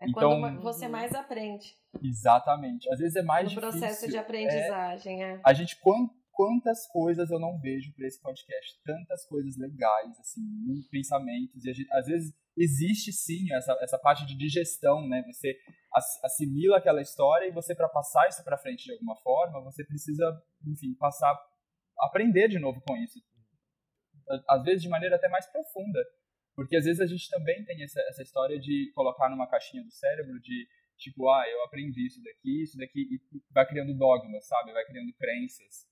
[0.00, 1.76] É então, quando você mais aprende.
[2.02, 2.92] Exatamente.
[2.92, 3.72] Às vezes é mais no difícil.
[3.72, 5.34] No processo de aprendizagem, é.
[5.34, 5.40] é.
[5.44, 5.76] A gente,
[6.32, 8.80] quantas coisas eu não vejo para esse podcast?
[8.84, 10.42] Tantas coisas legais, assim,
[10.90, 11.64] pensamentos.
[11.64, 15.22] E gente, às vezes existe sim essa, essa parte de digestão, né?
[15.26, 15.56] Você
[16.24, 20.24] assimila aquela história e você, para passar isso para frente de alguma forma, você precisa,
[20.66, 21.38] enfim, passar,
[22.00, 23.20] aprender de novo com isso.
[24.48, 26.00] Às vezes de maneira até mais profunda.
[26.54, 29.90] Porque às vezes a gente também tem essa, essa história de colocar numa caixinha do
[29.90, 30.68] cérebro de
[30.98, 34.72] tipo, ah, eu aprendi isso daqui, isso daqui, e vai criando dogmas, sabe?
[34.72, 35.91] Vai criando crenças.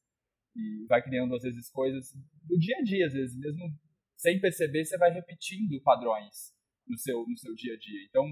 [0.55, 3.73] E vai criando, às vezes, coisas do dia a dia, às vezes, mesmo
[4.17, 6.55] sem perceber, você vai repetindo padrões
[6.87, 8.05] no seu, no seu dia a dia.
[8.09, 8.25] Então,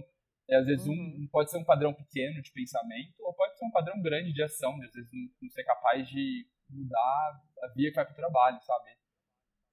[0.48, 0.94] é, às vezes, uhum.
[0.94, 4.42] um pode ser um padrão pequeno de pensamento, ou pode ser um padrão grande de
[4.42, 8.12] ação, de, às vezes não, não ser capaz de mudar a via que vai para
[8.12, 8.90] o trabalho, sabe?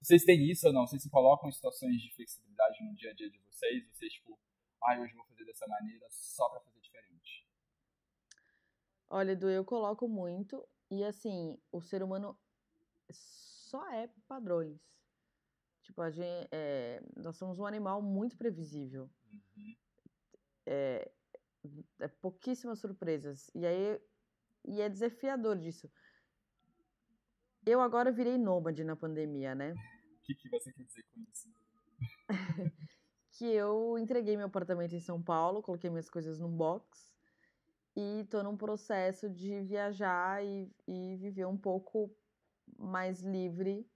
[0.01, 0.85] Vocês têm isso ou não?
[0.85, 3.87] Vocês se colocam em situações de flexibilidade no dia a dia de vocês?
[3.89, 4.39] Vocês, tipo,
[4.83, 7.47] ah, hoje vou fazer dessa maneira só para fazer diferente?
[9.09, 10.65] Olha, Edu, eu coloco muito.
[10.89, 12.37] E assim, o ser humano
[13.11, 14.79] só é padrões.
[15.81, 19.09] Tipo, a gente, é, nós somos um animal muito previsível.
[19.31, 19.75] Uhum.
[20.65, 21.11] É,
[21.99, 23.49] é, pouquíssimas surpresas.
[23.53, 24.01] E aí
[24.67, 25.91] e é desafiador disso.
[27.65, 29.73] Eu agora virei nômade na pandemia, né?
[30.25, 31.49] que, que você quer dizer com isso?
[33.31, 37.14] que eu entreguei meu apartamento em São Paulo, coloquei minhas coisas num box
[37.95, 42.13] e tô num processo de viajar e, e viver um pouco
[42.77, 43.87] mais livre,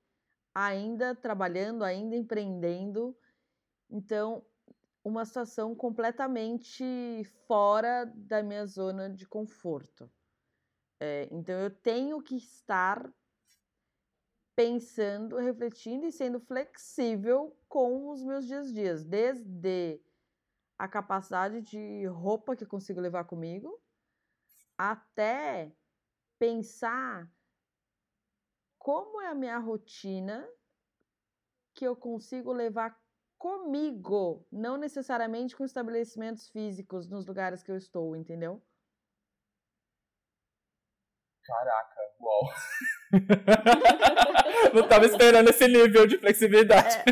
[0.53, 3.17] ainda trabalhando, ainda empreendendo.
[3.89, 4.45] Então,
[5.03, 10.09] uma situação completamente fora da minha zona de conforto.
[10.99, 13.11] É, então, eu tenho que estar
[14.55, 20.01] pensando, refletindo e sendo flexível com os meus dias a dias, desde
[20.77, 23.81] a capacidade de roupa que consigo levar comigo,
[24.79, 25.69] até
[26.39, 27.29] pensar
[28.77, 30.49] como é a minha rotina
[31.75, 32.97] que eu consigo levar
[33.37, 38.63] comigo, não necessariamente com estabelecimentos físicos nos lugares que eu estou, entendeu?
[41.43, 42.53] Caraca, uau.
[44.73, 46.95] Não tava esperando esse nível de flexibilidade.
[46.97, 47.03] É.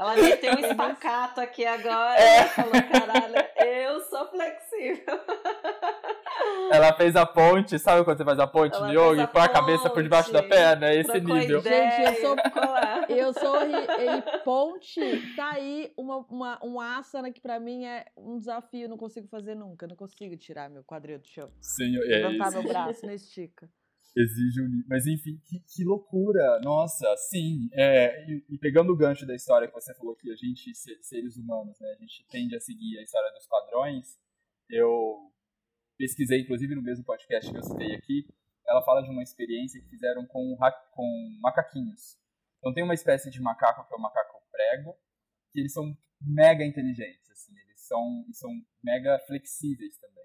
[0.00, 2.44] Ela meteu um espacato aqui agora é.
[2.44, 4.69] e falou, caralho, eu sou flexível.
[6.72, 9.42] Ela fez a ponte, sabe quando você faz a ponte Ela no yoga e põe
[9.42, 10.88] a cabeça por debaixo da perna?
[10.88, 11.58] É esse nível.
[11.58, 12.36] Ideia, Gente, eu sou,
[13.08, 18.38] eu sou e, ponte, tá aí uma, uma, um asana que pra mim é um
[18.38, 21.50] desafio, não consigo fazer nunca, não consigo tirar meu quadril do chão.
[21.60, 22.62] Sim, é Levantar isso.
[22.62, 23.68] meu braço, não estica.
[24.16, 24.82] Exige um.
[24.88, 26.60] Mas enfim, que, que loucura!
[26.62, 27.68] Nossa, sim.
[27.72, 31.36] É, e, e, pegando o gancho da história que você falou que a gente, seres
[31.36, 34.18] humanos, né, a gente tende a seguir a história dos padrões,
[34.70, 35.30] eu
[35.98, 38.26] pesquisei, inclusive no mesmo podcast que eu citei aqui,
[38.66, 40.56] ela fala de uma experiência que fizeram com,
[40.92, 42.18] com macaquinhos.
[42.58, 44.96] Então tem uma espécie de macaco que é o macaco prego,
[45.52, 48.50] que eles são mega inteligentes, assim, eles são, são
[48.82, 50.24] mega flexíveis também.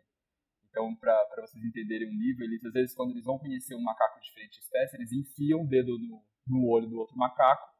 [0.69, 4.19] Então, para vocês entenderem o nível, eles às vezes, quando eles vão conhecer um macaco
[4.19, 7.74] de diferente espécie, eles enfiam o dedo no, no olho do outro macaco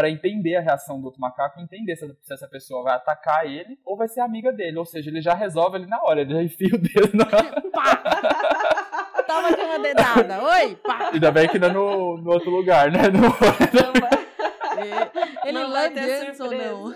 [0.00, 3.44] para entender a reação do outro macaco e entender se, se, essa pessoa vai atacar
[3.44, 4.78] ele ou vai ser amiga dele.
[4.78, 7.26] Ou seja, ele já resolve ali na hora, ele já enfia o dedo na.
[7.70, 9.22] Pá!
[9.26, 10.42] Toma aqui uma dedada.
[10.42, 11.10] Oi, pá!
[11.12, 13.08] Ainda bem que não é no, no outro lugar, né?
[13.08, 13.20] No...
[13.20, 14.20] Não vai...
[15.44, 16.94] Ele não lambe antes ou não?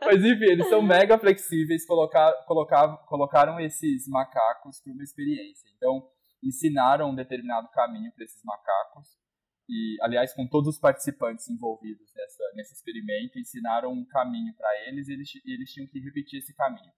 [0.00, 5.68] Mas enfim, eles são mega flexíveis, colocar, colocar, colocaram esses macacos para uma experiência.
[5.76, 6.02] Então,
[6.42, 9.21] ensinaram um determinado caminho para esses macacos.
[9.68, 15.08] E, aliás, com todos os participantes envolvidos nessa, nesse experimento, ensinaram um caminho para eles
[15.08, 16.92] e eles, eles tinham que repetir esse caminho,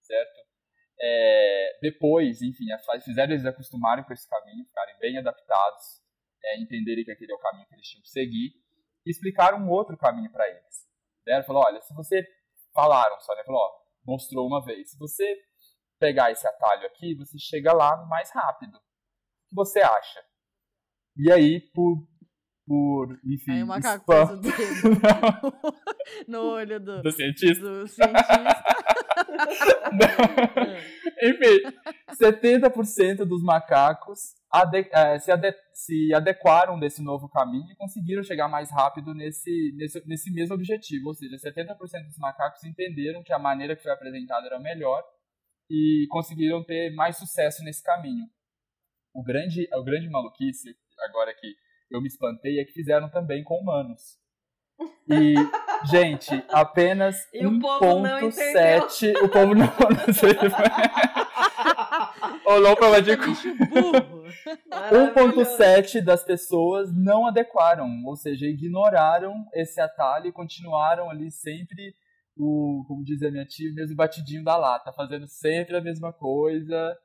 [0.00, 0.40] certo?
[1.00, 2.66] É, depois, enfim,
[3.04, 6.00] fizeram eles acostumarem com esse caminho, ficarem bem adaptados,
[6.44, 8.52] é, entenderem que aquele é o caminho que eles tinham que seguir,
[9.04, 10.86] e explicaram um outro caminho para eles.
[11.24, 12.24] Deram, falou, olha, se você
[12.72, 13.42] falaram só, né?
[13.44, 14.90] Falou, ó, mostrou uma vez.
[14.90, 15.36] Se você
[15.98, 18.76] pegar esse atalho aqui, você chega lá mais rápido.
[18.76, 20.24] O que você acha?
[21.16, 22.06] E aí, por,
[22.66, 24.40] por enfim, aí o macaco spam...
[26.26, 27.62] no olho do, do cientista.
[27.62, 28.64] Do cientista.
[31.22, 31.62] Enfim,
[32.20, 38.48] 70% dos macacos ade é, se, ade se, adequaram desse novo caminho e conseguiram chegar
[38.48, 41.08] mais rápido nesse, nesse, nesse mesmo objetivo.
[41.08, 45.02] Ou seja, 70% dos macacos entenderam que a maneira que foi apresentada era melhor
[45.70, 48.26] e conseguiram ter mais sucesso nesse caminho.
[49.14, 51.54] O grande, o grande maluquice, agora que
[51.90, 54.18] eu me espantei, é que fizeram também com humanos.
[55.08, 55.34] E,
[55.90, 59.22] gente, apenas 1.7.
[59.22, 59.66] O povo não.
[60.06, 60.30] não sei.
[62.46, 71.08] Olhou pra de 1.7 das pessoas não adequaram, ou seja, ignoraram esse atalho e continuaram
[71.10, 71.94] ali sempre
[72.36, 76.12] o, como diz a minha tia, o mesmo batidinho da lata, fazendo sempre a mesma
[76.12, 76.96] coisa,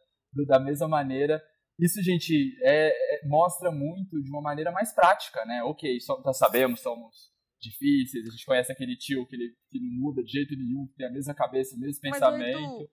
[0.47, 1.39] da mesma maneira.
[1.79, 5.61] Isso, gente, é, é, mostra muito de uma maneira mais prática, né?
[5.63, 9.91] Ok, só, nós sabemos, somos difíceis, a gente conhece aquele tio que, ele, que não
[9.99, 12.79] muda de jeito nenhum, que tem a mesma cabeça, o mesmo pensamento.
[12.79, 12.89] Mas,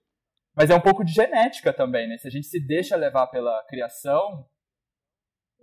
[0.55, 2.17] Mas é um pouco de genética também, né?
[2.17, 4.47] Se a gente se deixa levar pela criação.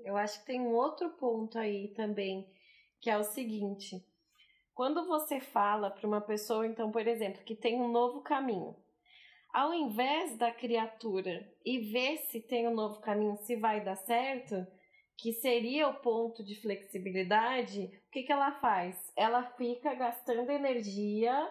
[0.04, 2.48] Eu acho que tem um outro ponto aí também,
[3.00, 4.04] que é o seguinte.
[4.74, 8.74] Quando você fala para uma pessoa, então, por exemplo, que tem um novo caminho,
[9.52, 14.66] ao invés da criatura e ver se tem um novo caminho, se vai dar certo,
[15.18, 18.96] que seria o ponto de flexibilidade, o que, que ela faz?
[19.16, 21.48] Ela fica gastando energia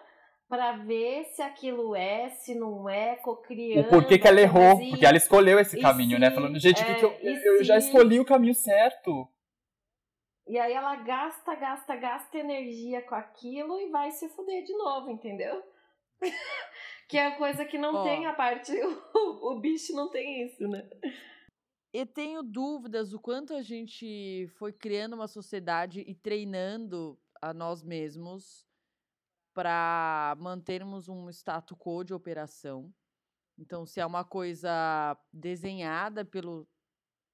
[0.48, 3.86] para ver se aquilo é, se não é, cocriando.
[3.86, 6.28] O porquê que ela errou, porque ela escolheu esse caminho, né?
[6.28, 6.34] se, né?
[6.34, 7.64] Falando, gente, é, que eu, eu se...
[7.64, 9.26] já escolhi o caminho certo.
[10.46, 15.10] E aí ela gasta, gasta, gasta energia com aquilo e vai se fuder de novo,
[15.10, 15.62] entendeu?
[17.12, 18.72] que é a coisa que não tem a parte.
[19.14, 20.88] O, o bicho não tem isso, né?
[21.92, 27.82] Eu tenho dúvidas o quanto a gente foi criando uma sociedade e treinando a nós
[27.82, 28.66] mesmos
[29.52, 32.92] para mantermos um status quo de operação.
[33.58, 36.66] Então, se é uma coisa desenhada pelo,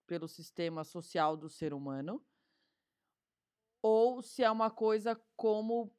[0.06, 2.24] pelo sistema social do ser humano,
[3.80, 5.94] ou se é uma coisa como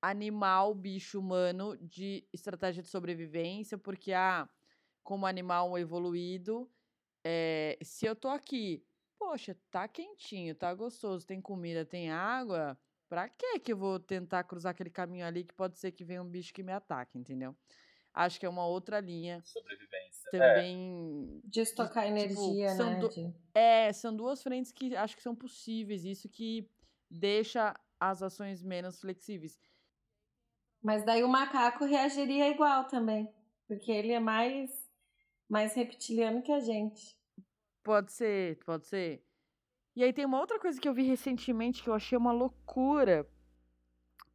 [0.00, 4.48] animal, bicho humano de estratégia de sobrevivência, porque ah,
[5.02, 6.70] como animal evoluído,
[7.24, 8.84] é, se eu tô aqui,
[9.18, 14.44] poxa, tá quentinho, tá gostoso, tem comida, tem água, pra que que eu vou tentar
[14.44, 17.56] cruzar aquele caminho ali que pode ser que venha um bicho que me ataque, entendeu?
[18.14, 19.40] Acho que é uma outra linha.
[19.44, 20.30] Sobrevivência.
[20.30, 21.40] Também.
[21.44, 21.48] É.
[21.48, 22.98] De estocar tipo, energia, né?
[22.98, 23.34] Du...
[23.54, 26.04] É, são duas frentes que acho que são possíveis.
[26.04, 26.68] Isso que
[27.08, 29.58] deixa as ações menos flexíveis.
[30.82, 33.32] Mas daí o macaco reagiria igual também.
[33.66, 34.70] Porque ele é mais
[35.48, 37.16] mais reptiliano que a gente.
[37.82, 39.24] Pode ser, pode ser.
[39.96, 43.28] E aí tem uma outra coisa que eu vi recentemente que eu achei uma loucura.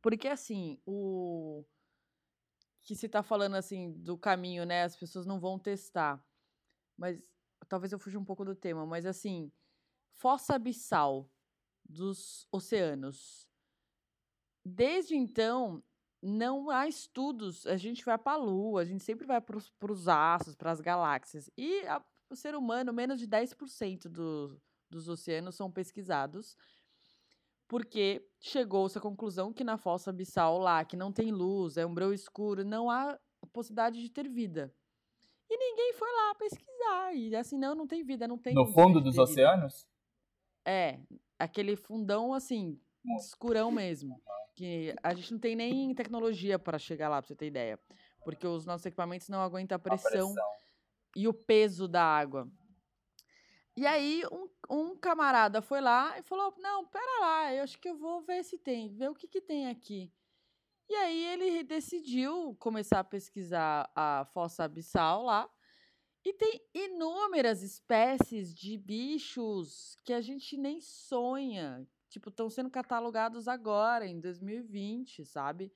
[0.02, 1.64] Porque assim, o
[2.82, 4.84] que se tá falando assim do caminho, né?
[4.84, 6.22] As pessoas não vão testar.
[6.98, 7.32] Mas
[7.70, 9.52] talvez eu fuja um pouco do tema, mas assim,
[10.12, 11.30] fossa abissal
[11.86, 13.48] dos oceanos.
[14.66, 15.84] Desde então,
[16.24, 17.68] não há estudos.
[17.68, 20.80] A gente vai para a Lua, a gente sempre vai para os astros, para as
[20.80, 21.50] galáxias.
[21.58, 24.60] E a, o ser humano, menos de 10% do,
[24.90, 26.56] dos oceanos são pesquisados,
[27.68, 31.94] porque chegou-se à conclusão que na fossa abissal lá, que não tem luz, é um
[31.94, 33.20] breu escuro, não há
[33.52, 34.74] possibilidade de ter vida.
[35.50, 37.14] E ninguém foi lá pesquisar.
[37.14, 38.56] E assim, não, não tem vida, não tem.
[38.56, 39.74] No fundo dos oceanos?
[39.82, 39.94] Vida.
[40.66, 41.00] É,
[41.38, 42.80] aquele fundão assim,
[43.20, 44.24] escurão mesmo
[44.56, 47.80] que a gente não tem nem tecnologia para chegar lá, para você ter ideia.
[48.24, 50.36] Porque os nossos equipamentos não aguentam a pressão, a pressão.
[51.16, 52.50] e o peso da água.
[53.76, 57.90] E aí, um, um, camarada foi lá e falou: Não, pera lá, eu acho que
[57.90, 60.12] eu vou ver se tem, ver o que, que tem aqui.
[60.88, 65.50] E aí, ele decidiu começar a pesquisar a fossa abissal lá.
[66.24, 73.48] E tem inúmeras espécies de bichos que a gente nem sonha tipo, estão sendo catalogados
[73.48, 75.74] agora, em 2020, sabe?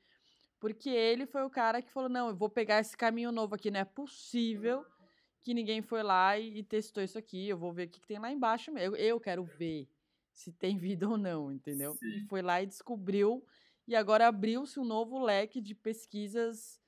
[0.60, 3.72] Porque ele foi o cara que falou: não, eu vou pegar esse caminho novo aqui,
[3.72, 4.86] não é possível
[5.42, 8.08] que ninguém foi lá e, e testou isso aqui, eu vou ver o que, que
[8.08, 8.72] tem lá embaixo.
[8.78, 9.90] Eu, eu quero ver
[10.32, 11.96] se tem vida ou não, entendeu?
[11.96, 12.18] Sim.
[12.18, 13.44] E foi lá e descobriu,
[13.88, 16.80] e agora abriu-se um novo leque de pesquisas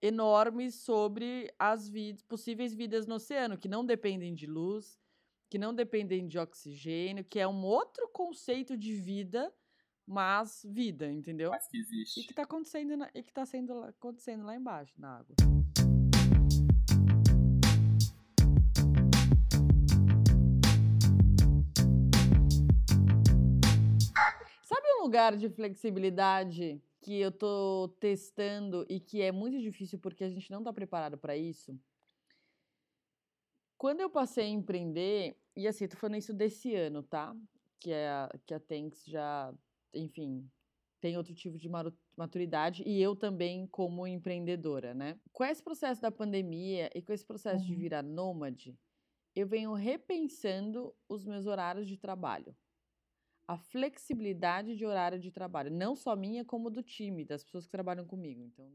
[0.00, 4.98] enormes sobre as vidas, possíveis vidas no oceano, que não dependem de luz,
[5.48, 9.52] que não dependem de oxigênio, que é um outro conceito de vida,
[10.06, 11.50] mas vida, entendeu?
[11.50, 12.20] Mas que existe.
[12.20, 15.34] E que está acontecendo, na, e que tá sendo acontecendo lá embaixo, na água.
[24.64, 30.24] Sabe um lugar de flexibilidade que eu tô testando e que é muito difícil porque
[30.24, 31.78] a gente não tá preparado para isso.
[33.78, 37.34] Quando eu passei a empreender, e assim, tô falando isso desse ano, tá?
[37.78, 39.54] Que, é a, que a Tanks já,
[39.94, 40.50] enfim,
[41.00, 41.70] tem outro tipo de
[42.16, 45.16] maturidade e eu também como empreendedora, né?
[45.32, 47.68] Com esse processo da pandemia e com esse processo uhum.
[47.68, 48.76] de virar nômade,
[49.32, 52.56] eu venho repensando os meus horários de trabalho.
[53.46, 57.70] A flexibilidade de horário de trabalho, não só minha, como do time, das pessoas que
[57.70, 58.42] trabalham comigo.
[58.42, 58.68] Então,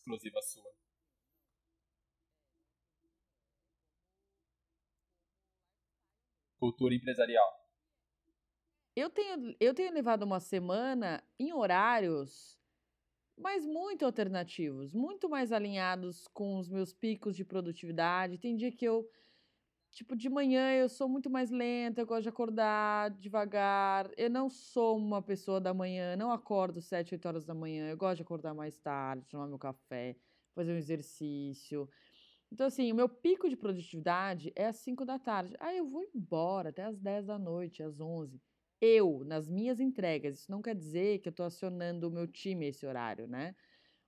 [0.00, 0.70] exclusiva sua.
[6.58, 7.60] Cultura empresarial.
[8.96, 12.58] Eu tenho, eu tenho levado uma semana em horários,
[13.36, 18.38] mas muito alternativos, muito mais alinhados com os meus picos de produtividade.
[18.38, 19.08] Tem dia que eu
[19.90, 24.08] Tipo, de manhã eu sou muito mais lenta, eu gosto de acordar devagar.
[24.16, 27.90] Eu não sou uma pessoa da manhã, não acordo 7, 8 horas da manhã.
[27.90, 30.16] Eu gosto de acordar mais tarde, tomar meu café,
[30.54, 31.88] fazer um exercício.
[32.52, 35.56] Então, assim, o meu pico de produtividade é às 5 da tarde.
[35.58, 38.40] Aí eu vou embora até às 10 da noite, às 11.
[38.80, 40.40] Eu, nas minhas entregas.
[40.40, 43.54] Isso não quer dizer que eu estou acionando o meu time esse horário, né?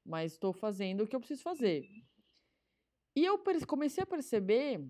[0.04, 1.88] Mas estou fazendo o que eu preciso fazer.
[3.14, 4.80] E eu comecei a perceber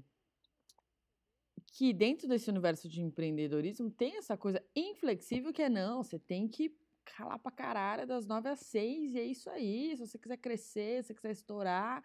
[1.73, 6.47] que dentro desse universo de empreendedorismo tem essa coisa inflexível que é não, você tem
[6.47, 9.97] que calar pra caralho das nove às seis e é isso aí.
[9.97, 12.05] Se você quiser crescer, se você quiser estourar,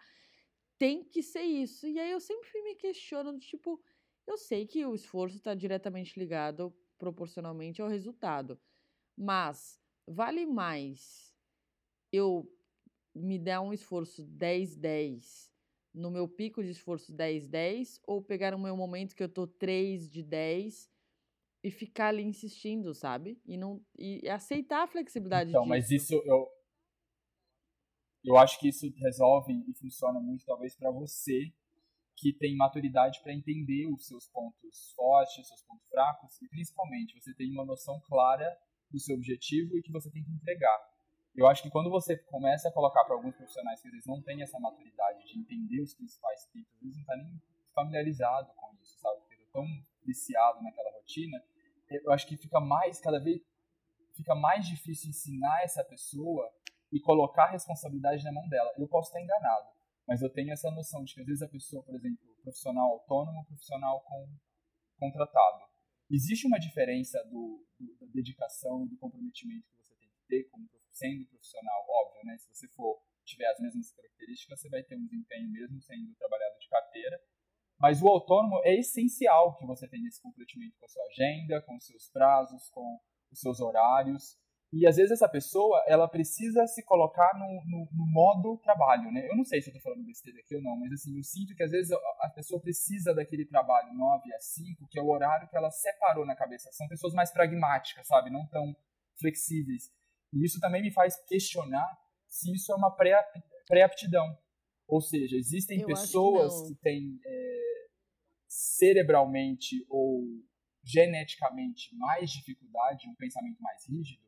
[0.78, 1.86] tem que ser isso.
[1.86, 3.78] E aí eu sempre me questiono, tipo,
[4.26, 8.58] eu sei que o esforço está diretamente ligado proporcionalmente ao resultado,
[9.16, 11.36] mas vale mais
[12.10, 12.50] eu
[13.14, 15.50] me dar um esforço 10-10
[15.98, 20.08] no meu pico de esforço 10-10 ou pegar o meu momento que eu tô 3
[20.10, 20.90] de 10
[21.62, 23.40] e ficar ali insistindo, sabe?
[23.44, 25.68] E não e aceitar a flexibilidade Então, disso.
[25.68, 26.46] mas isso eu
[28.24, 31.52] eu acho que isso resolve e funciona muito talvez para você
[32.16, 37.34] que tem maturidade para entender os seus pontos fortes, seus pontos fracos e principalmente você
[37.34, 38.56] tem uma noção clara
[38.90, 40.78] do seu objetivo e que você tem que entregar
[41.38, 44.42] eu acho que quando você começa a colocar para alguns profissionais que vezes não têm
[44.42, 47.40] essa maturidade de entender os principais picos, às vezes não está nem
[47.72, 49.20] familiarizado com isso, sabe?
[49.20, 49.64] Porque tão
[50.04, 51.40] viciado naquela rotina,
[51.88, 53.40] eu acho que fica mais, cada vez,
[54.16, 56.50] fica mais difícil ensinar essa pessoa
[56.90, 58.72] e colocar a responsabilidade na mão dela.
[58.76, 59.68] Eu posso estar enganado,
[60.08, 63.44] mas eu tenho essa noção de que às vezes a pessoa, por exemplo, profissional autônomo,
[63.46, 64.28] profissional com
[64.98, 65.62] contratado,
[66.10, 70.44] existe uma diferença do, do, da dedicação e do comprometimento que você tem que ter
[70.50, 70.68] como
[70.98, 72.36] sendo profissional, óbvio, né?
[72.38, 76.58] Se você for tiver as mesmas características, você vai ter um desempenho mesmo sendo trabalhado
[76.58, 77.20] de carteira.
[77.78, 81.76] Mas o autônomo é essencial que você tenha esse comprometimento com a sua agenda, com
[81.76, 82.98] os seus prazos, com
[83.30, 84.36] os seus horários.
[84.72, 89.26] E às vezes essa pessoa, ela precisa se colocar no, no, no modo trabalho, né?
[89.26, 91.54] Eu não sei se eu estou falando besteira aqui ou não, mas assim, eu sinto
[91.54, 95.48] que às vezes a pessoa precisa daquele trabalho 9 a 5, que é o horário
[95.48, 96.70] que ela separou na cabeça.
[96.72, 98.28] São pessoas mais pragmáticas, sabe?
[98.28, 98.76] Não tão
[99.18, 99.90] flexíveis.
[100.32, 101.86] E isso também me faz questionar
[102.26, 102.94] se isso é uma
[103.66, 104.26] pré-aptidão.
[104.86, 107.88] Ou seja, existem Eu pessoas que, que, têm é,
[108.48, 110.24] cerebralmente ou
[110.84, 114.22] geneticamente mais dificuldade, um pensamento mais rígido.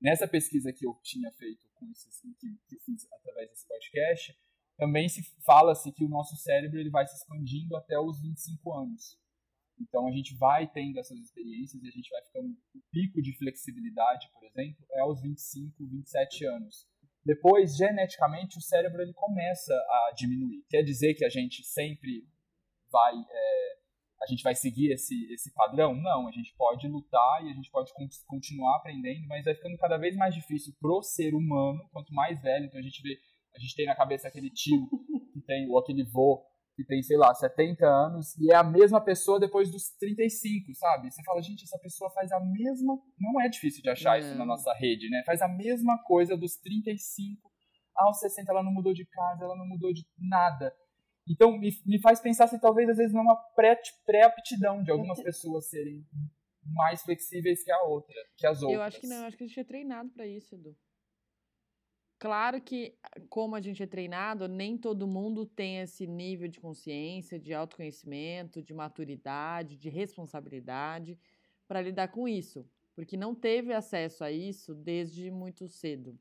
[0.00, 4.34] Nessa pesquisa que eu tinha feito com esses, que, que eu fiz através desse podcast,
[4.78, 9.19] também se fala-se que o nosso cérebro ele vai se expandindo até os 25 anos.
[9.80, 12.48] Então a gente vai tendo essas experiências e a gente vai ficando.
[12.74, 16.86] O pico de flexibilidade, por exemplo, é aos 25, 27 anos.
[17.24, 20.64] Depois, geneticamente, o cérebro ele começa a diminuir.
[20.68, 22.26] Quer dizer que a gente sempre
[22.90, 23.14] vai.
[23.14, 23.70] É,
[24.22, 25.94] a gente vai seguir esse, esse padrão?
[25.94, 27.90] Não, a gente pode lutar e a gente pode
[28.26, 32.66] continuar aprendendo, mas vai ficando cada vez mais difícil pro ser humano, quanto mais velho.
[32.66, 33.18] Então a gente vê,
[33.54, 34.86] a gente tem na cabeça aquele tio
[35.32, 36.44] que tem, ou aquele vô
[36.80, 41.10] que tem, sei lá, 70 anos e é a mesma pessoa depois dos 35, sabe?
[41.10, 42.98] Você fala, gente, essa pessoa faz a mesma.
[43.18, 44.20] Não é difícil de achar é.
[44.20, 45.22] isso na nossa rede, né?
[45.26, 47.50] Faz a mesma coisa dos 35
[47.94, 48.50] aos 60.
[48.50, 50.74] Ela não mudou de casa, ela não mudou de nada.
[51.28, 53.36] Então, me, me faz pensar se talvez às vezes não é uma
[54.06, 56.04] pré-aptidão de algumas pessoas serem
[56.64, 58.78] mais flexíveis que a outra, que as outras.
[58.78, 60.74] Eu acho que não, eu acho que a gente é treinado para isso, Edu.
[62.20, 62.94] Claro que,
[63.30, 68.62] como a gente é treinado, nem todo mundo tem esse nível de consciência, de autoconhecimento,
[68.62, 71.18] de maturidade, de responsabilidade
[71.66, 72.68] para lidar com isso.
[72.94, 76.18] porque não teve acesso a isso desde muito cedo.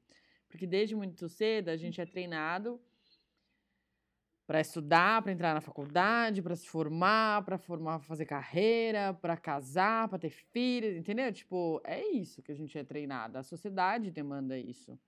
[0.47, 2.81] Porque desde muito cedo a gente é treinado
[4.47, 10.07] para estudar, para entrar na faculdade, para se formar, para formar, fazer carreira, para casar,
[10.09, 11.31] para ter filhos, entendeu?
[11.31, 13.37] Tipo, é isso que a gente é treinado.
[13.37, 14.99] A sociedade demanda isso.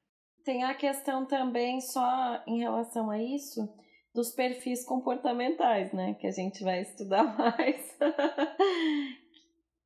[0.43, 3.67] Tem a questão também só em relação a isso
[4.13, 7.97] dos perfis comportamentais, né, que a gente vai estudar mais.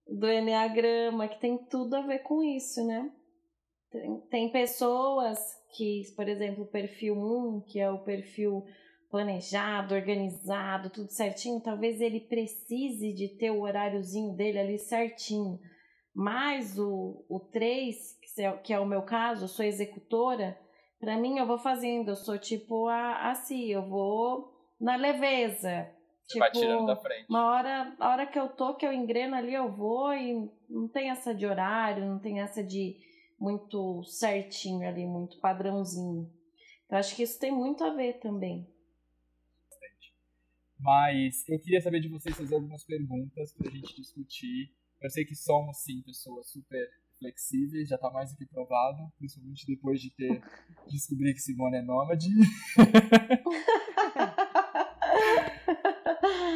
[0.08, 3.12] do enneagrama, que tem tudo a ver com isso, né?
[3.92, 5.40] Tem, tem pessoas
[5.76, 8.64] que, por exemplo, o perfil 1, que é o perfil
[9.10, 15.60] planejado, organizado, tudo certinho, talvez ele precise de ter o horáriozinho dele ali certinho.
[16.14, 17.96] Mas o, o 3,
[18.64, 20.58] que é o meu caso, eu sou executora,
[21.00, 25.90] para mim eu vou fazendo, eu sou tipo a, assim, eu vou na leveza.
[26.22, 27.26] Você tipo, vai tirando da frente.
[27.30, 30.88] Uma hora, a hora que eu tô, que eu engreno ali, eu vou e não
[30.88, 32.98] tem essa de horário, não tem essa de
[33.40, 36.30] muito certinho ali, muito padrãozinho.
[36.90, 38.68] Eu acho que isso tem muito a ver também.
[40.80, 44.72] Mas eu queria saber de vocês fazer algumas perguntas pra gente discutir.
[45.02, 46.88] Eu sei que somos, sim, pessoas super
[47.26, 50.42] flexíveis, já tá mais do que provado, principalmente depois de ter
[50.88, 52.28] descobrir que Simone é nômade.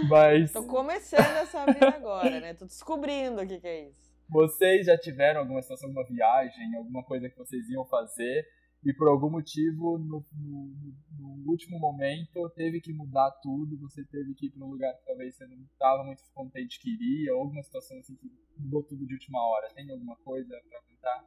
[0.10, 0.52] Mas.
[0.52, 2.54] Tô começando a saber agora, né?
[2.54, 4.10] Tô descobrindo o que, que é isso.
[4.30, 8.48] Vocês já tiveram alguma situação, alguma viagem, alguma coisa que vocês iam fazer
[8.84, 10.76] e por algum motivo, no, no,
[11.20, 15.06] no, último momento, teve que mudar tudo, você teve que ir para um lugar que
[15.06, 19.06] talvez você não estava muito contente que iria, ou alguma situação assim que mudou tudo
[19.06, 19.68] de última hora.
[19.74, 21.26] Tem alguma coisa para contar?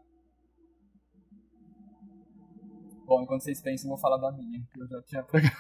[3.05, 5.57] Bom, enquanto vocês pensam, eu vou falar da minha, que eu já tinha programado.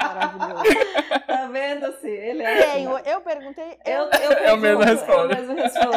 [0.00, 0.64] Maravilhoso.
[1.26, 2.08] Tá vendo assim?
[2.08, 2.72] Ele é.
[2.72, 3.78] Tenho, eu perguntei.
[3.86, 5.32] Eu, eu, eu é o mesmo respondo.
[5.32, 5.96] Eu mesmo respondo.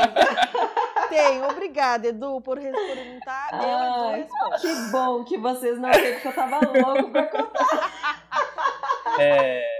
[1.10, 3.49] Tenho, obrigada, Edu, por perguntar.
[3.51, 8.24] Ai, eu, Edu, Que bom que vocês não viram, porque eu tava louco pra contar.
[9.20, 9.78] É,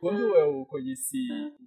[0.00, 1.26] quando eu conheci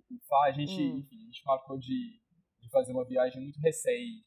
[0.10, 0.98] o Fá, a gente, hum.
[1.00, 2.20] enfim, a gente marcou de,
[2.62, 4.24] de fazer uma viagem muito recém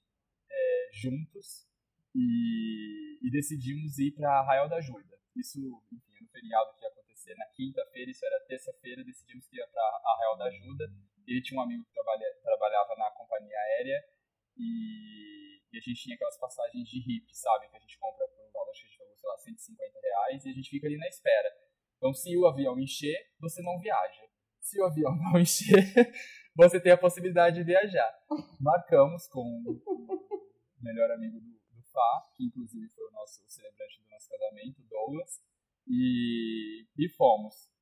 [0.51, 1.67] é, juntos
[2.15, 5.15] e, e, decidimos ir para Arraial da Ajuda.
[5.37, 5.59] Isso,
[5.93, 9.83] enfim, no feriado que ia acontecer na quinta-feira, isso era terça-feira, decidimos que ia para
[9.83, 10.85] Arraial da Ajuda.
[11.27, 14.14] Ele tinha um amigo que trabalha, trabalhava na companhia aérea
[14.57, 17.69] e, e, a gente tinha aquelas passagens de RIP, sabe?
[17.69, 20.45] Que a gente compra por um valor que a gente pagou, sei lá, 150 reais
[20.45, 21.49] e a gente fica ali na espera.
[21.97, 24.23] Então, se o avião encher, você não viaja.
[24.61, 26.13] Se o avião não encher,
[26.57, 28.13] você tem a possibilidade de viajar.
[28.61, 34.01] Marcamos com o melhor amigo do, do Fá, que inclusive foi o nosso o celebrante
[34.03, 35.43] do nosso casamento, Douglas,
[35.89, 37.74] e, e fomos.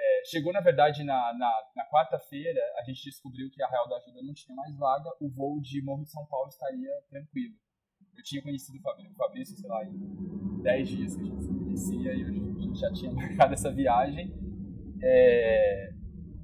[0.00, 3.96] É, chegou, na verdade, na, na, na quarta-feira, a gente descobriu que a Real da
[3.96, 7.54] Ajuda não tinha mais vaga, o voo de Morro de São Paulo estaria tranquilo.
[8.16, 12.14] Eu tinha conhecido o Fabrício, sei lá, em 10 dias que a gente se conhecia
[12.14, 14.32] e a gente já tinha marcado essa viagem.
[15.02, 15.90] É,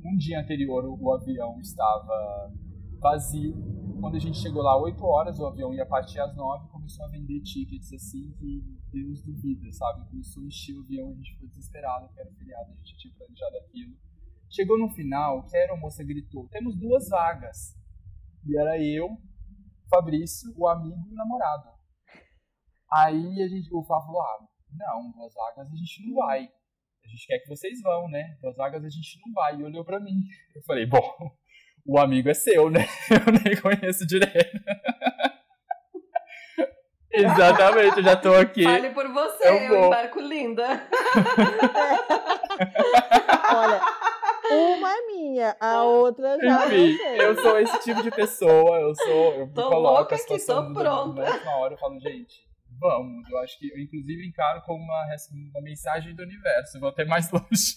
[0.04, 2.52] um dia anterior, o, o avião estava
[2.98, 3.54] vazio.
[4.00, 7.08] Quando a gente chegou lá, 8 horas, o avião ia partir às 9, começou a
[7.08, 8.62] vender tickets assim que
[8.94, 10.08] Deus duvida, sabe?
[10.08, 13.14] Começou a encher o avião, a gente ficou desesperado, porque era feriado, a gente tinha
[13.14, 13.96] planejado aquilo.
[14.48, 17.74] Chegou no final, que a aeromoça gritou: temos duas vagas.
[18.46, 19.08] E era eu,
[19.90, 21.68] Fabrício, o amigo e o namorado.
[22.92, 26.44] Aí a gente, o Fá falou: ah, não, duas vagas a gente não vai.
[27.04, 28.38] A gente quer que vocês vão, né?
[28.40, 29.58] Duas vagas a gente não vai.
[29.58, 30.22] E olhou pra mim.
[30.54, 31.02] Eu falei: bom,
[31.84, 32.86] o amigo é seu, né?
[33.10, 34.62] Eu nem conheço direito.
[37.14, 38.64] Exatamente, eu já tô aqui.
[38.64, 40.64] Fale por você, eu, eu embarco linda.
[43.54, 43.80] Olha,
[44.50, 49.34] uma é minha, a outra já Enfim, eu sou esse tipo de pessoa, eu sou,
[49.34, 51.22] eu tô louca aqui, tô pronta.
[51.44, 52.44] Na hora eu falo, gente,
[52.78, 53.28] vamos.
[53.30, 55.06] Eu acho que eu inclusive encaro como uma,
[55.52, 57.76] uma mensagem do universo, vou até mais longe.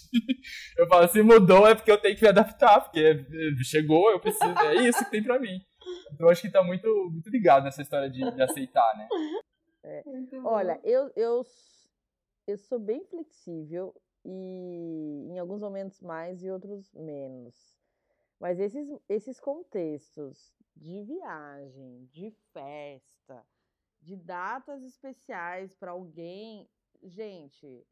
[0.76, 3.24] Eu falo, se mudou é porque eu tenho que me adaptar, porque
[3.64, 5.60] chegou, eu preciso, é isso que tem pra mim.
[6.12, 9.08] Então eu acho que tá muito, muito ligado nessa história de, de aceitar, né?
[9.84, 10.02] É.
[10.44, 11.42] Olha, eu, eu,
[12.46, 17.76] eu sou bem flexível e em alguns momentos mais e outros menos.
[18.40, 23.44] Mas esses, esses contextos de viagem, de festa,
[24.00, 26.68] de datas especiais para alguém,
[27.02, 27.86] gente,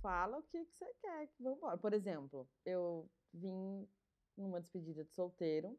[0.00, 1.28] fala o que, que você quer.
[1.40, 1.78] Vamos embora.
[1.78, 3.88] Por exemplo, eu vim
[4.36, 5.78] numa despedida de solteiro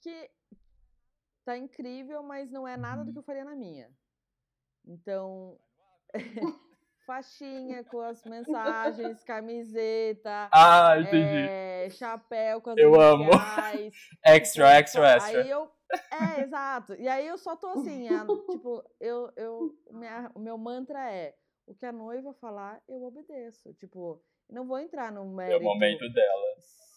[0.00, 0.30] que
[1.44, 3.12] tá incrível, mas não é nada do uhum.
[3.12, 3.90] que eu faria na minha.
[4.86, 5.58] Então,
[7.06, 10.48] faixinha com as mensagens, camiseta.
[10.52, 11.46] Ah, entendi.
[11.48, 13.30] É, chapéu com as Eu amo.
[14.24, 15.40] Extra, extra, extra.
[15.40, 15.70] Aí eu.
[16.12, 16.94] É, exato.
[16.94, 21.34] E aí eu só tô assim, a- tipo, eu, eu, minha- o meu mantra é:
[21.66, 23.74] o que a noiva falar, eu obedeço.
[23.74, 26.46] Tipo, não vou entrar no É o mérito momento dela.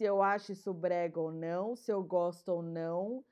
[0.04, 3.24] Se eu acho isso brega ou não, se eu gosto ou não,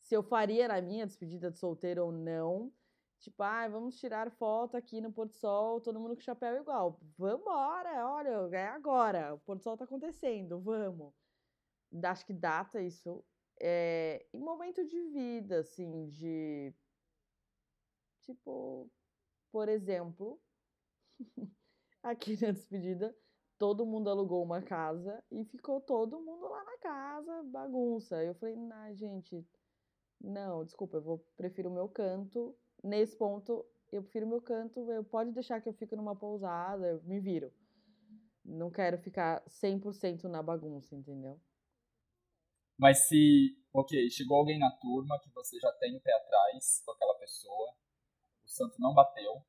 [0.00, 2.72] se eu faria na minha despedida de solteiro ou não.
[3.18, 7.00] Tipo, ah, vamos tirar foto aqui no Porto Sol, todo mundo com chapéu igual.
[7.18, 9.34] Vambora, olha, é agora.
[9.34, 11.12] O Porto Sol tá acontecendo, vamos.
[12.04, 13.24] Acho que data isso.
[13.60, 16.72] É, momento de vida, assim, de.
[18.20, 18.88] Tipo,
[19.50, 20.40] por exemplo,
[22.04, 23.12] aqui na despedida,
[23.60, 28.24] todo mundo alugou uma casa e ficou todo mundo lá na casa, bagunça.
[28.24, 29.46] Eu falei, nah, gente,
[30.18, 32.56] não, desculpa, eu vou prefiro o meu canto.
[32.82, 36.86] Nesse ponto, eu prefiro o meu canto, eu pode deixar que eu fique numa pousada,
[36.88, 37.52] eu me viro.
[38.42, 41.38] Não quero ficar 100% na bagunça, entendeu?
[42.78, 46.92] Mas se, ok, chegou alguém na turma que você já tem o pé atrás com
[46.92, 47.74] aquela pessoa,
[48.42, 49.44] o santo não bateu,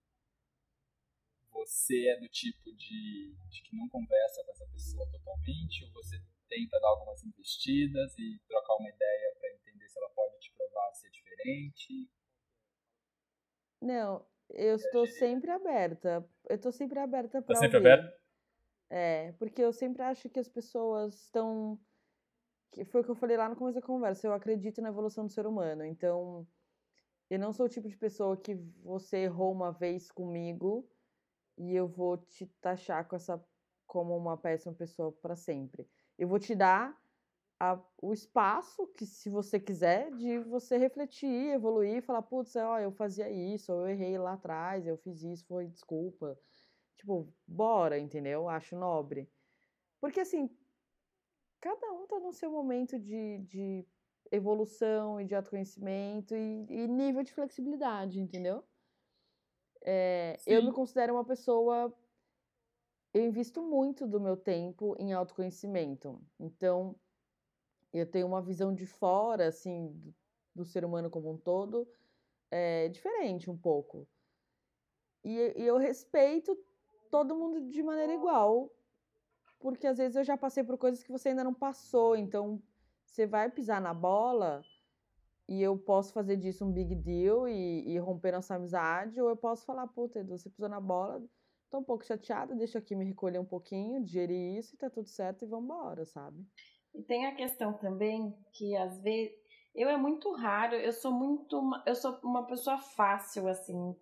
[1.52, 6.18] você é do tipo de, de que não conversa com essa pessoa totalmente, ou você
[6.50, 10.94] tenta dar algumas investidas e trocar uma ideia para entender se ela pode te provar
[10.94, 12.10] ser diferente?
[13.82, 16.28] Não, eu estou sempre aberta.
[16.50, 17.92] Eu estou sempre aberta para Tá sempre ouvir.
[17.92, 18.22] aberta?
[18.90, 21.80] É, porque eu sempre acho que as pessoas estão.
[22.88, 24.28] Foi o que eu falei lá no começo da conversa.
[24.28, 25.86] Eu acredito na evolução do ser humano.
[25.86, 26.48] Então,
[27.30, 30.88] eu não sou o tipo de pessoa que você errou uma vez comigo
[31.62, 33.44] e eu vou te taxar com essa
[33.88, 35.90] como uma péssima pessoa para sempre.
[36.18, 36.98] Eu vou te dar
[37.60, 42.80] a- o espaço que, se você quiser, de você refletir, evoluir, e falar, putz, ó,
[42.80, 46.40] eu fazia isso, eu errei lá atrás, eu fiz isso, foi desculpa.
[46.98, 48.50] Tipo, bora, entendeu?
[48.50, 49.32] Acho nobre.
[50.02, 50.50] Porque assim,
[51.60, 53.88] cada um tá no seu momento de, de
[54.32, 58.66] evolução e de autoconhecimento e, e nível de flexibilidade, entendeu?
[59.84, 61.94] É, eu me considero uma pessoa.
[63.14, 66.22] Eu invisto muito do meu tempo em autoconhecimento.
[66.40, 66.96] Então,
[67.92, 70.16] eu tenho uma visão de fora, assim, do,
[70.56, 71.88] do ser humano como um todo,
[72.50, 74.08] é, diferente um pouco.
[75.24, 76.58] E, e eu respeito
[77.10, 78.72] todo mundo de maneira igual,
[79.60, 82.62] porque às vezes eu já passei por coisas que você ainda não passou, então
[83.06, 84.64] você vai pisar na bola
[85.48, 89.38] e eu posso fazer disso um big deal e, e romper nossa amizade, ou eu
[89.38, 91.22] posso falar, puta, Edu, você pisou na bola,
[91.70, 95.08] tô um pouco chateada, deixa aqui me recolher um pouquinho, digerir isso e tá tudo
[95.08, 96.46] certo e vambora, sabe?
[96.94, 99.34] E tem a questão também que às vezes
[99.74, 103.96] eu é muito raro, eu sou muito eu sou uma pessoa fácil assim.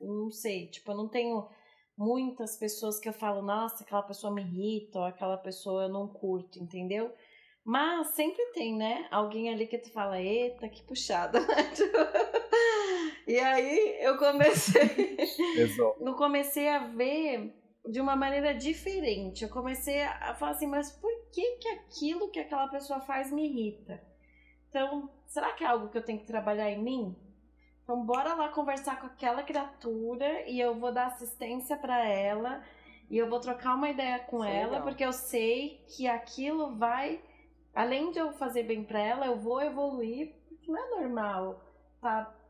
[0.00, 1.48] Não sei, tipo, eu não tenho
[1.96, 6.08] muitas pessoas que eu falo, nossa, aquela pessoa me irrita, ou aquela pessoa eu não
[6.08, 7.14] curto, entendeu?
[7.64, 9.06] Mas sempre tem, né?
[9.10, 11.38] Alguém ali que tu fala, eita, que puxada.
[13.26, 15.16] e aí eu comecei
[16.00, 17.54] eu comecei a ver
[17.86, 19.44] de uma maneira diferente.
[19.44, 23.46] Eu comecei a falar assim, mas por que que aquilo que aquela pessoa faz me
[23.46, 24.02] irrita?
[24.68, 27.16] Então, será que é algo que eu tenho que trabalhar em mim?
[27.82, 32.62] Então, bora lá conversar com aquela criatura e eu vou dar assistência para ela
[33.10, 34.82] e eu vou trocar uma ideia com é ela, legal.
[34.82, 37.20] porque eu sei que aquilo vai,
[37.74, 41.60] além de eu fazer bem para ela, eu vou evoluir, porque não é normal
[42.00, 42.40] tá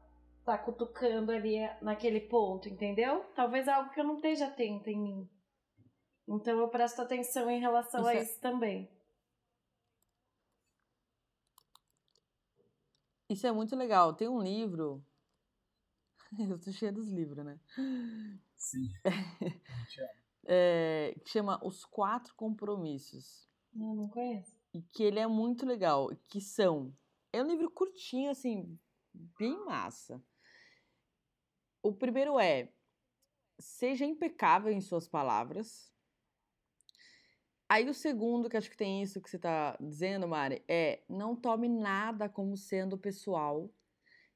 [0.44, 3.24] tá cutucando ali naquele ponto, entendeu?
[3.34, 5.30] Talvez é algo que eu não esteja atenta em mim.
[6.28, 8.90] Então eu presto atenção em relação a Isso é- isso também.
[13.28, 14.14] Isso é muito legal.
[14.14, 15.04] Tem um livro.
[16.52, 17.58] Eu tô cheia dos livros, né?
[18.56, 18.88] Sim.
[20.46, 23.48] É, que chama Os Quatro Compromissos.
[23.72, 24.54] Não, não conheço.
[24.74, 26.10] E que ele é muito legal.
[26.28, 26.92] Que são.
[27.32, 28.76] É um livro curtinho, assim,
[29.38, 30.20] bem massa.
[31.80, 32.72] O primeiro é.
[33.58, 35.94] Seja impecável em suas palavras.
[37.68, 41.34] Aí o segundo, que acho que tem isso que você tá dizendo, Mari, é não
[41.34, 43.72] tome nada como sendo pessoal.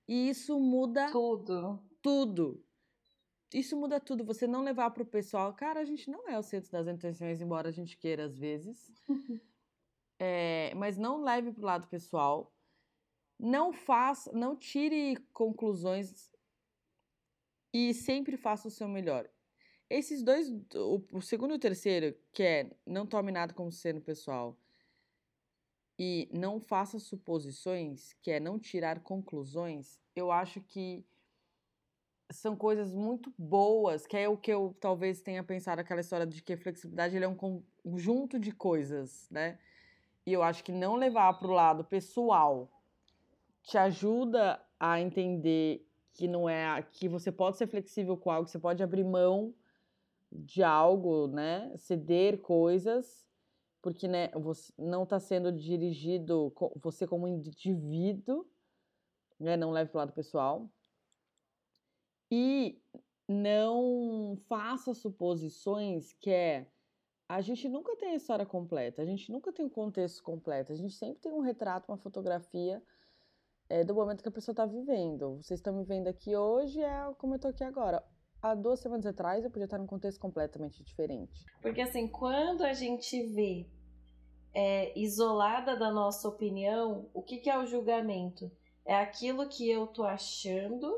[0.07, 1.85] E isso muda Tudo.
[2.01, 2.65] tudo.
[3.53, 4.25] Isso muda tudo.
[4.25, 5.53] Você não levar pro pessoal.
[5.55, 8.93] Cara, a gente não é o centro das intenções, embora a gente queira às vezes.
[10.19, 12.53] É, mas não leve pro lado pessoal.
[13.39, 16.31] Não faça, não tire conclusões
[17.73, 19.29] e sempre faça o seu melhor.
[19.89, 24.01] Esses dois, o, o segundo e o terceiro, que é não tome nada como sendo
[24.01, 24.59] pessoal
[25.99, 31.05] e não faça suposições, que é não tirar conclusões, eu acho que
[32.31, 36.43] são coisas muito boas, que é o que eu talvez tenha pensado aquela história de
[36.43, 37.35] que flexibilidade ele é um
[37.85, 39.59] conjunto de coisas, né?
[40.29, 42.71] E eu acho que não levar para o lado pessoal
[43.63, 48.51] te ajuda a entender que não é que você pode ser flexível com algo, que
[48.51, 49.55] você pode abrir mão
[50.31, 51.75] de algo, né?
[51.79, 53.27] Ceder coisas,
[53.81, 58.47] porque né, você não está sendo dirigido você como indivíduo,
[59.41, 59.57] né?
[59.57, 60.71] Não leve para o lado pessoal.
[62.31, 62.79] E
[63.27, 66.67] não faça suposições que é
[67.29, 70.77] a gente nunca tem a história completa, a gente nunca tem o contexto completo, a
[70.77, 72.83] gente sempre tem um retrato, uma fotografia
[73.69, 75.37] é, do momento que a pessoa está vivendo.
[75.37, 78.03] Vocês estão me vendo aqui hoje, é como eu estou aqui agora.
[78.41, 81.45] Há duas semanas atrás eu podia estar num contexto completamente diferente.
[81.61, 83.69] Porque assim, quando a gente vê
[84.55, 88.51] é, isolada da nossa opinião, o que, que é o julgamento?
[88.87, 90.89] É aquilo que eu tô achando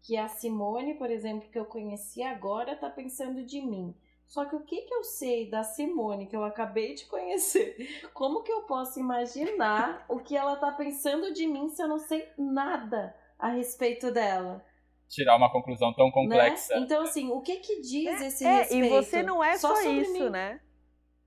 [0.00, 3.92] que a Simone, por exemplo, que eu conheci agora, tá pensando de mim.
[4.26, 7.76] Só que o que, que eu sei da Simone, que eu acabei de conhecer?
[8.12, 11.98] Como que eu posso imaginar o que ela tá pensando de mim se eu não
[11.98, 14.64] sei nada a respeito dela?
[15.08, 16.74] Tirar uma conclusão tão complexa.
[16.74, 16.80] Né?
[16.80, 18.84] Então, assim, o que que diz é, esse é, respeito?
[18.84, 20.30] E você não é só, só isso, mim.
[20.30, 20.60] né?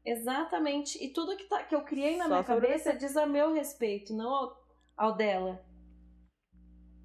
[0.04, 1.02] Exatamente.
[1.02, 4.14] E tudo que, tá, que eu criei na só minha cabeça diz a meu respeito,
[4.14, 4.58] não ao,
[4.98, 5.64] ao dela.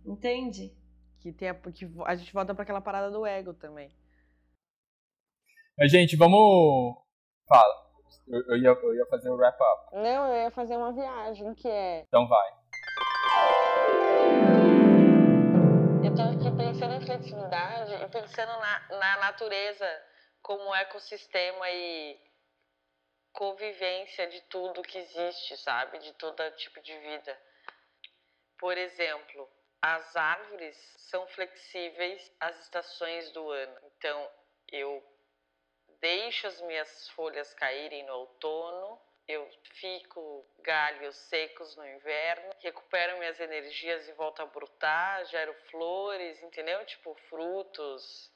[0.05, 0.76] Entende?
[1.20, 3.95] Que, tem a, que a gente volta para aquela parada do ego também.
[5.76, 6.96] Mas, gente, vamos.
[7.48, 7.84] Fala.
[8.28, 9.94] Eu, eu, ia, eu ia fazer o wrap up.
[9.96, 12.04] Não, eu ia fazer uma viagem que é.
[12.06, 12.52] Então vai.
[16.02, 19.86] Eu tô aqui pensando em flexibilidade e pensando na, na natureza
[20.42, 22.20] como ecossistema e
[23.32, 25.98] convivência de tudo que existe, sabe?
[25.98, 27.36] De todo tipo de vida.
[28.58, 29.48] Por exemplo,
[29.82, 30.76] as árvores
[31.10, 33.76] são flexíveis às estações do ano.
[33.96, 34.30] Então,
[34.70, 35.02] eu
[36.05, 39.50] deixo as minhas folhas caírem no outono, eu
[39.80, 46.84] fico galhos secos no inverno, recupero minhas energias e volto a brotar, gero flores, entendeu?
[46.84, 48.30] Tipo, frutos.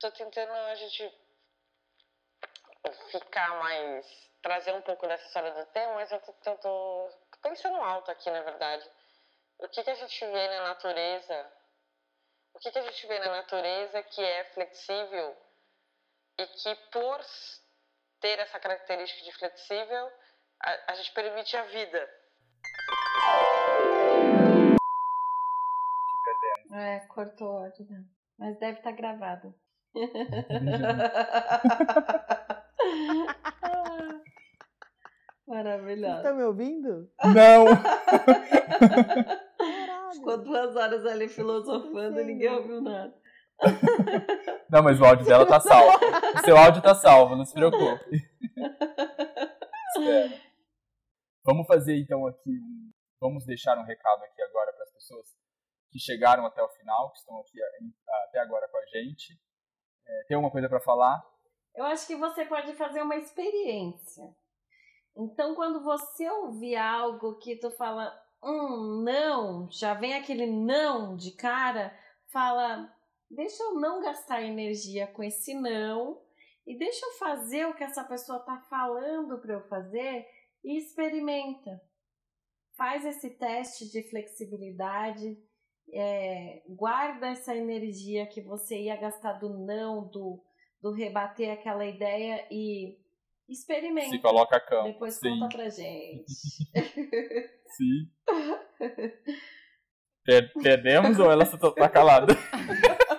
[0.00, 1.14] Tô tentando a gente
[3.12, 4.04] ficar mais.
[4.42, 8.28] trazer um pouco dessa história do tema, mas eu tô, tô, tô pensando alto aqui,
[8.32, 8.90] na verdade.
[9.60, 11.52] O que, que a gente vê na natureza?
[12.52, 15.49] O que, que a gente vê na natureza que é flexível
[16.40, 17.20] e que por
[18.20, 20.10] ter essa característica de flexível,
[20.62, 22.08] a, a gente permite a vida.
[26.72, 28.04] É, cortou a né?
[28.38, 29.54] Mas deve estar tá gravado.
[35.46, 36.16] Maravilhoso.
[36.16, 37.12] Você tá me ouvindo?
[37.34, 37.66] Não!
[40.14, 43.19] Ficou duas horas ali filosofando e ninguém ouviu nada.
[44.70, 45.98] Não, mas o áudio dela tá salvo.
[46.34, 48.16] O seu áudio tá salvo, não se preocupe.
[49.96, 50.40] Espera.
[51.44, 52.90] Vamos fazer então aqui um.
[53.20, 55.26] Vamos deixar um recado aqui agora para as pessoas
[55.90, 57.58] que chegaram até o final, que estão aqui
[58.28, 59.38] até agora com a gente.
[60.06, 61.22] É, tem alguma coisa para falar?
[61.74, 64.24] Eu acho que você pode fazer uma experiência.
[65.16, 71.32] Então, quando você ouvir algo que tu fala, hum, não, já vem aquele não de
[71.32, 71.94] cara,
[72.32, 72.90] fala,
[73.30, 76.20] deixa eu não gastar energia com esse não
[76.66, 80.26] e deixa eu fazer o que essa pessoa está falando para eu fazer
[80.64, 81.80] e experimenta.
[82.76, 85.38] Faz esse teste de flexibilidade,
[85.92, 90.42] é, guarda essa energia que você ia gastar do não, do,
[90.80, 92.98] do rebater aquela ideia e
[93.48, 94.10] experimenta.
[94.10, 94.84] Se coloca a campo.
[94.84, 95.40] Depois Sim.
[95.40, 96.24] conta pra gente.
[97.76, 98.10] Sim.
[100.62, 102.34] Perdemos ou ela só tá calada?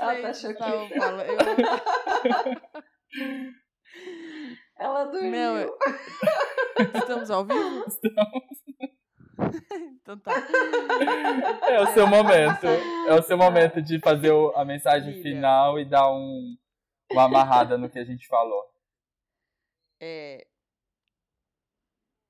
[0.00, 1.26] Ela tá choqueada.
[1.26, 1.36] Eu...
[4.78, 5.30] Ela dormiu.
[5.30, 5.78] Não, eu...
[6.94, 7.84] Estamos ao vivo?
[7.88, 8.66] Estamos.
[10.00, 10.32] então tá.
[11.68, 12.66] É o seu momento.
[12.66, 15.22] É o seu momento de fazer a mensagem Filha.
[15.22, 16.56] final e dar um,
[17.10, 18.62] uma amarrada no que a gente falou.
[20.00, 20.46] É.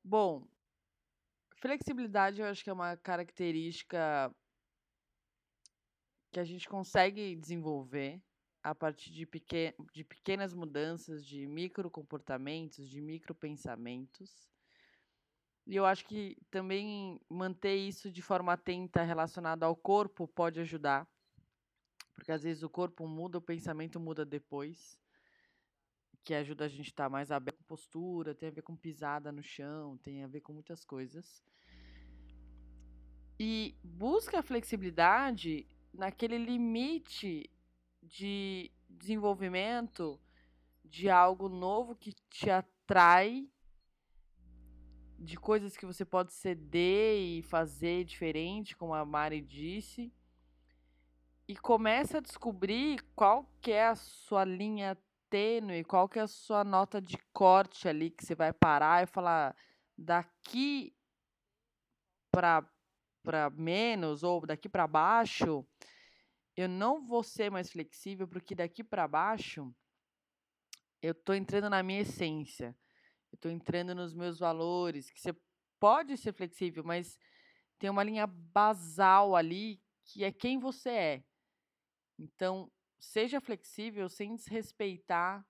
[0.04, 0.46] Bom,
[1.60, 4.32] flexibilidade eu acho que é uma característica
[6.36, 8.22] que a gente consegue desenvolver
[8.62, 14.46] a partir de, pequen de pequenas mudanças, de micro comportamentos, de micro pensamentos.
[15.66, 21.08] E eu acho que também manter isso de forma atenta relacionado ao corpo pode ajudar.
[22.14, 25.00] Porque às vezes o corpo muda, o pensamento muda depois.
[26.22, 29.32] Que ajuda a gente a estar mais aberto com postura, tem a ver com pisada
[29.32, 31.42] no chão, tem a ver com muitas coisas.
[33.40, 35.66] E busca a flexibilidade
[35.96, 37.50] naquele limite
[38.02, 40.20] de desenvolvimento
[40.84, 43.50] de algo novo que te abstrai
[45.18, 50.12] de coisas que você pode ceder e fazer diferente, como a Mari disse,
[51.48, 54.96] e começa a descobrir qual que é a sua linha
[55.30, 59.06] tênue, qual que é a sua nota de corte ali que você vai parar e
[59.06, 59.56] falar
[59.96, 60.94] daqui
[62.30, 62.68] para
[63.26, 65.66] para menos ou daqui para baixo,
[66.56, 69.74] eu não vou ser mais flexível porque daqui para baixo
[71.02, 72.68] eu estou entrando na minha essência,
[73.32, 75.34] eu estou entrando nos meus valores, que você
[75.80, 77.18] pode ser flexível, mas
[77.80, 81.24] tem uma linha basal ali que é quem você é.
[82.16, 85.44] Então, seja flexível sem desrespeitar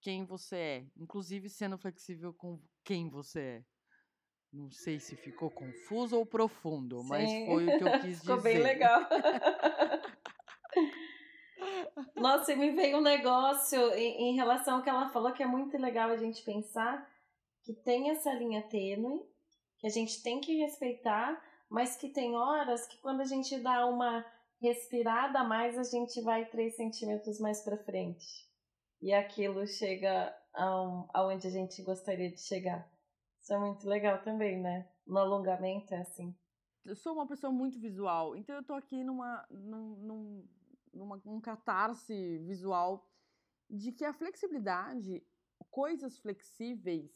[0.00, 3.73] quem você é, inclusive sendo flexível com quem você é.
[4.54, 7.08] Não sei se ficou confuso ou profundo, Sim.
[7.08, 8.38] mas foi o que eu quis ficou dizer.
[8.38, 9.00] Ficou bem legal.
[12.14, 15.76] Nossa, me veio um negócio em, em, relação ao que ela falou que é muito
[15.76, 17.04] legal a gente pensar
[17.64, 19.20] que tem essa linha tênue,
[19.78, 23.84] que a gente tem que respeitar, mas que tem horas que quando a gente dá
[23.86, 24.24] uma
[24.60, 28.24] respirada a mais, a gente vai três centímetros mais para frente.
[29.02, 30.32] E aquilo chega
[31.12, 32.88] aonde a gente gostaria de chegar.
[33.44, 34.88] Isso é muito legal também, né?
[35.06, 36.34] No alongamento é assim.
[36.82, 40.48] Eu sou uma pessoa muito visual, então eu tô aqui numa, num, num
[40.94, 43.06] numa, um catarse visual
[43.68, 45.22] de que a flexibilidade,
[45.70, 47.12] coisas flexíveis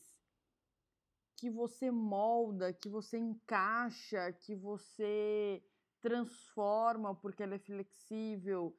[1.34, 5.64] que você molda, que você encaixa, que você
[5.98, 8.76] transforma porque ela é flexível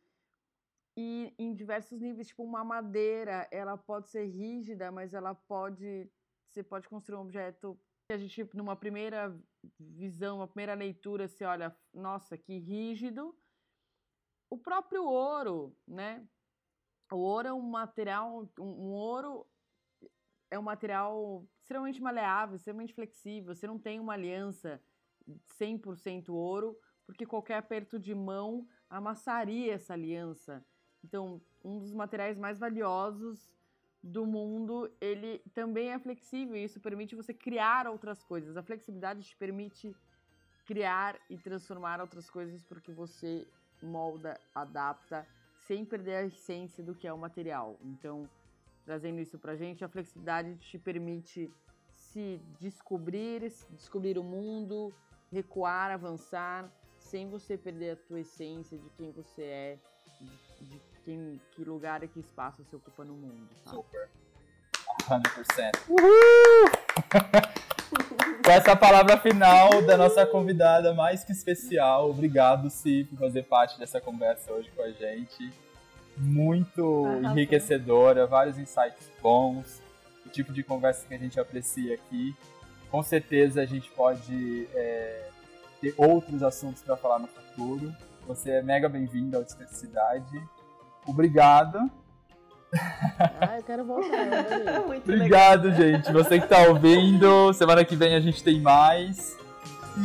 [0.95, 6.12] e em diversos níveis, tipo uma madeira, ela pode ser rígida, mas ela pode
[6.52, 7.80] você pode construir um objeto
[8.12, 9.39] a gente numa primeira
[9.80, 13.38] visão, uma primeira leitura, você olha, nossa, que rígido,
[14.50, 16.28] o próprio ouro, né?
[17.12, 19.45] O ouro é um material, um, um ouro
[20.50, 23.54] é um material extremamente maleável, extremamente flexível.
[23.54, 24.82] Você não tem uma aliança
[25.60, 26.76] 100% ouro,
[27.06, 30.66] porque qualquer aperto de mão amassaria essa aliança.
[31.04, 33.52] Então, um dos materiais mais valiosos
[34.02, 38.56] do mundo, ele também é flexível e isso permite você criar outras coisas.
[38.56, 39.95] A flexibilidade te permite
[40.66, 43.45] criar e transformar outras coisas porque você
[43.82, 45.28] molda, adapta,
[45.68, 47.78] sem perder a essência do que é o material.
[47.82, 48.30] Então,
[48.86, 51.52] trazendo isso pra gente, a flexibilidade te permite
[51.91, 53.41] se descobrir,
[53.72, 54.93] descobrir o mundo,
[55.32, 59.80] recuar, avançar, sem você perder a tua essência de quem você é,
[60.20, 63.50] de, de quem, que lugar e que espaço você ocupa no mundo.
[63.64, 63.72] Tá?
[63.72, 64.10] Super.
[65.04, 65.89] 100%.
[65.89, 66.70] Uhul!
[68.43, 72.10] Com essa palavra final da nossa convidada mais que especial.
[72.10, 75.52] Obrigado, Si, por fazer parte dessa conversa hoje com a gente.
[76.18, 79.82] Muito enriquecedora, vários insights bons,
[80.26, 82.36] o tipo de conversa que a gente aprecia aqui.
[82.91, 85.30] Com certeza a gente pode é,
[85.80, 87.93] ter outros assuntos para falar no futuro.
[88.28, 90.41] Você é mega bem-vindo ao Dispersidade.
[91.10, 91.80] Obrigado.
[93.41, 94.10] Ah, eu quero voltar.
[95.03, 95.82] Obrigado, legal.
[95.82, 96.12] gente.
[96.14, 97.51] Você que tá ouvindo.
[97.53, 99.38] Semana que vem a gente tem mais.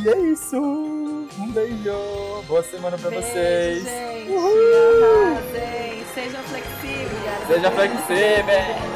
[0.03, 0.57] E é isso.
[0.57, 2.43] Um beijo.
[2.49, 3.85] Boa semana pra beijo, vocês.
[3.85, 4.31] Gente.
[4.31, 5.37] Uhul.
[5.37, 6.05] Arrasem.
[6.15, 7.47] Seja flexível.
[7.47, 8.94] Seja flexível.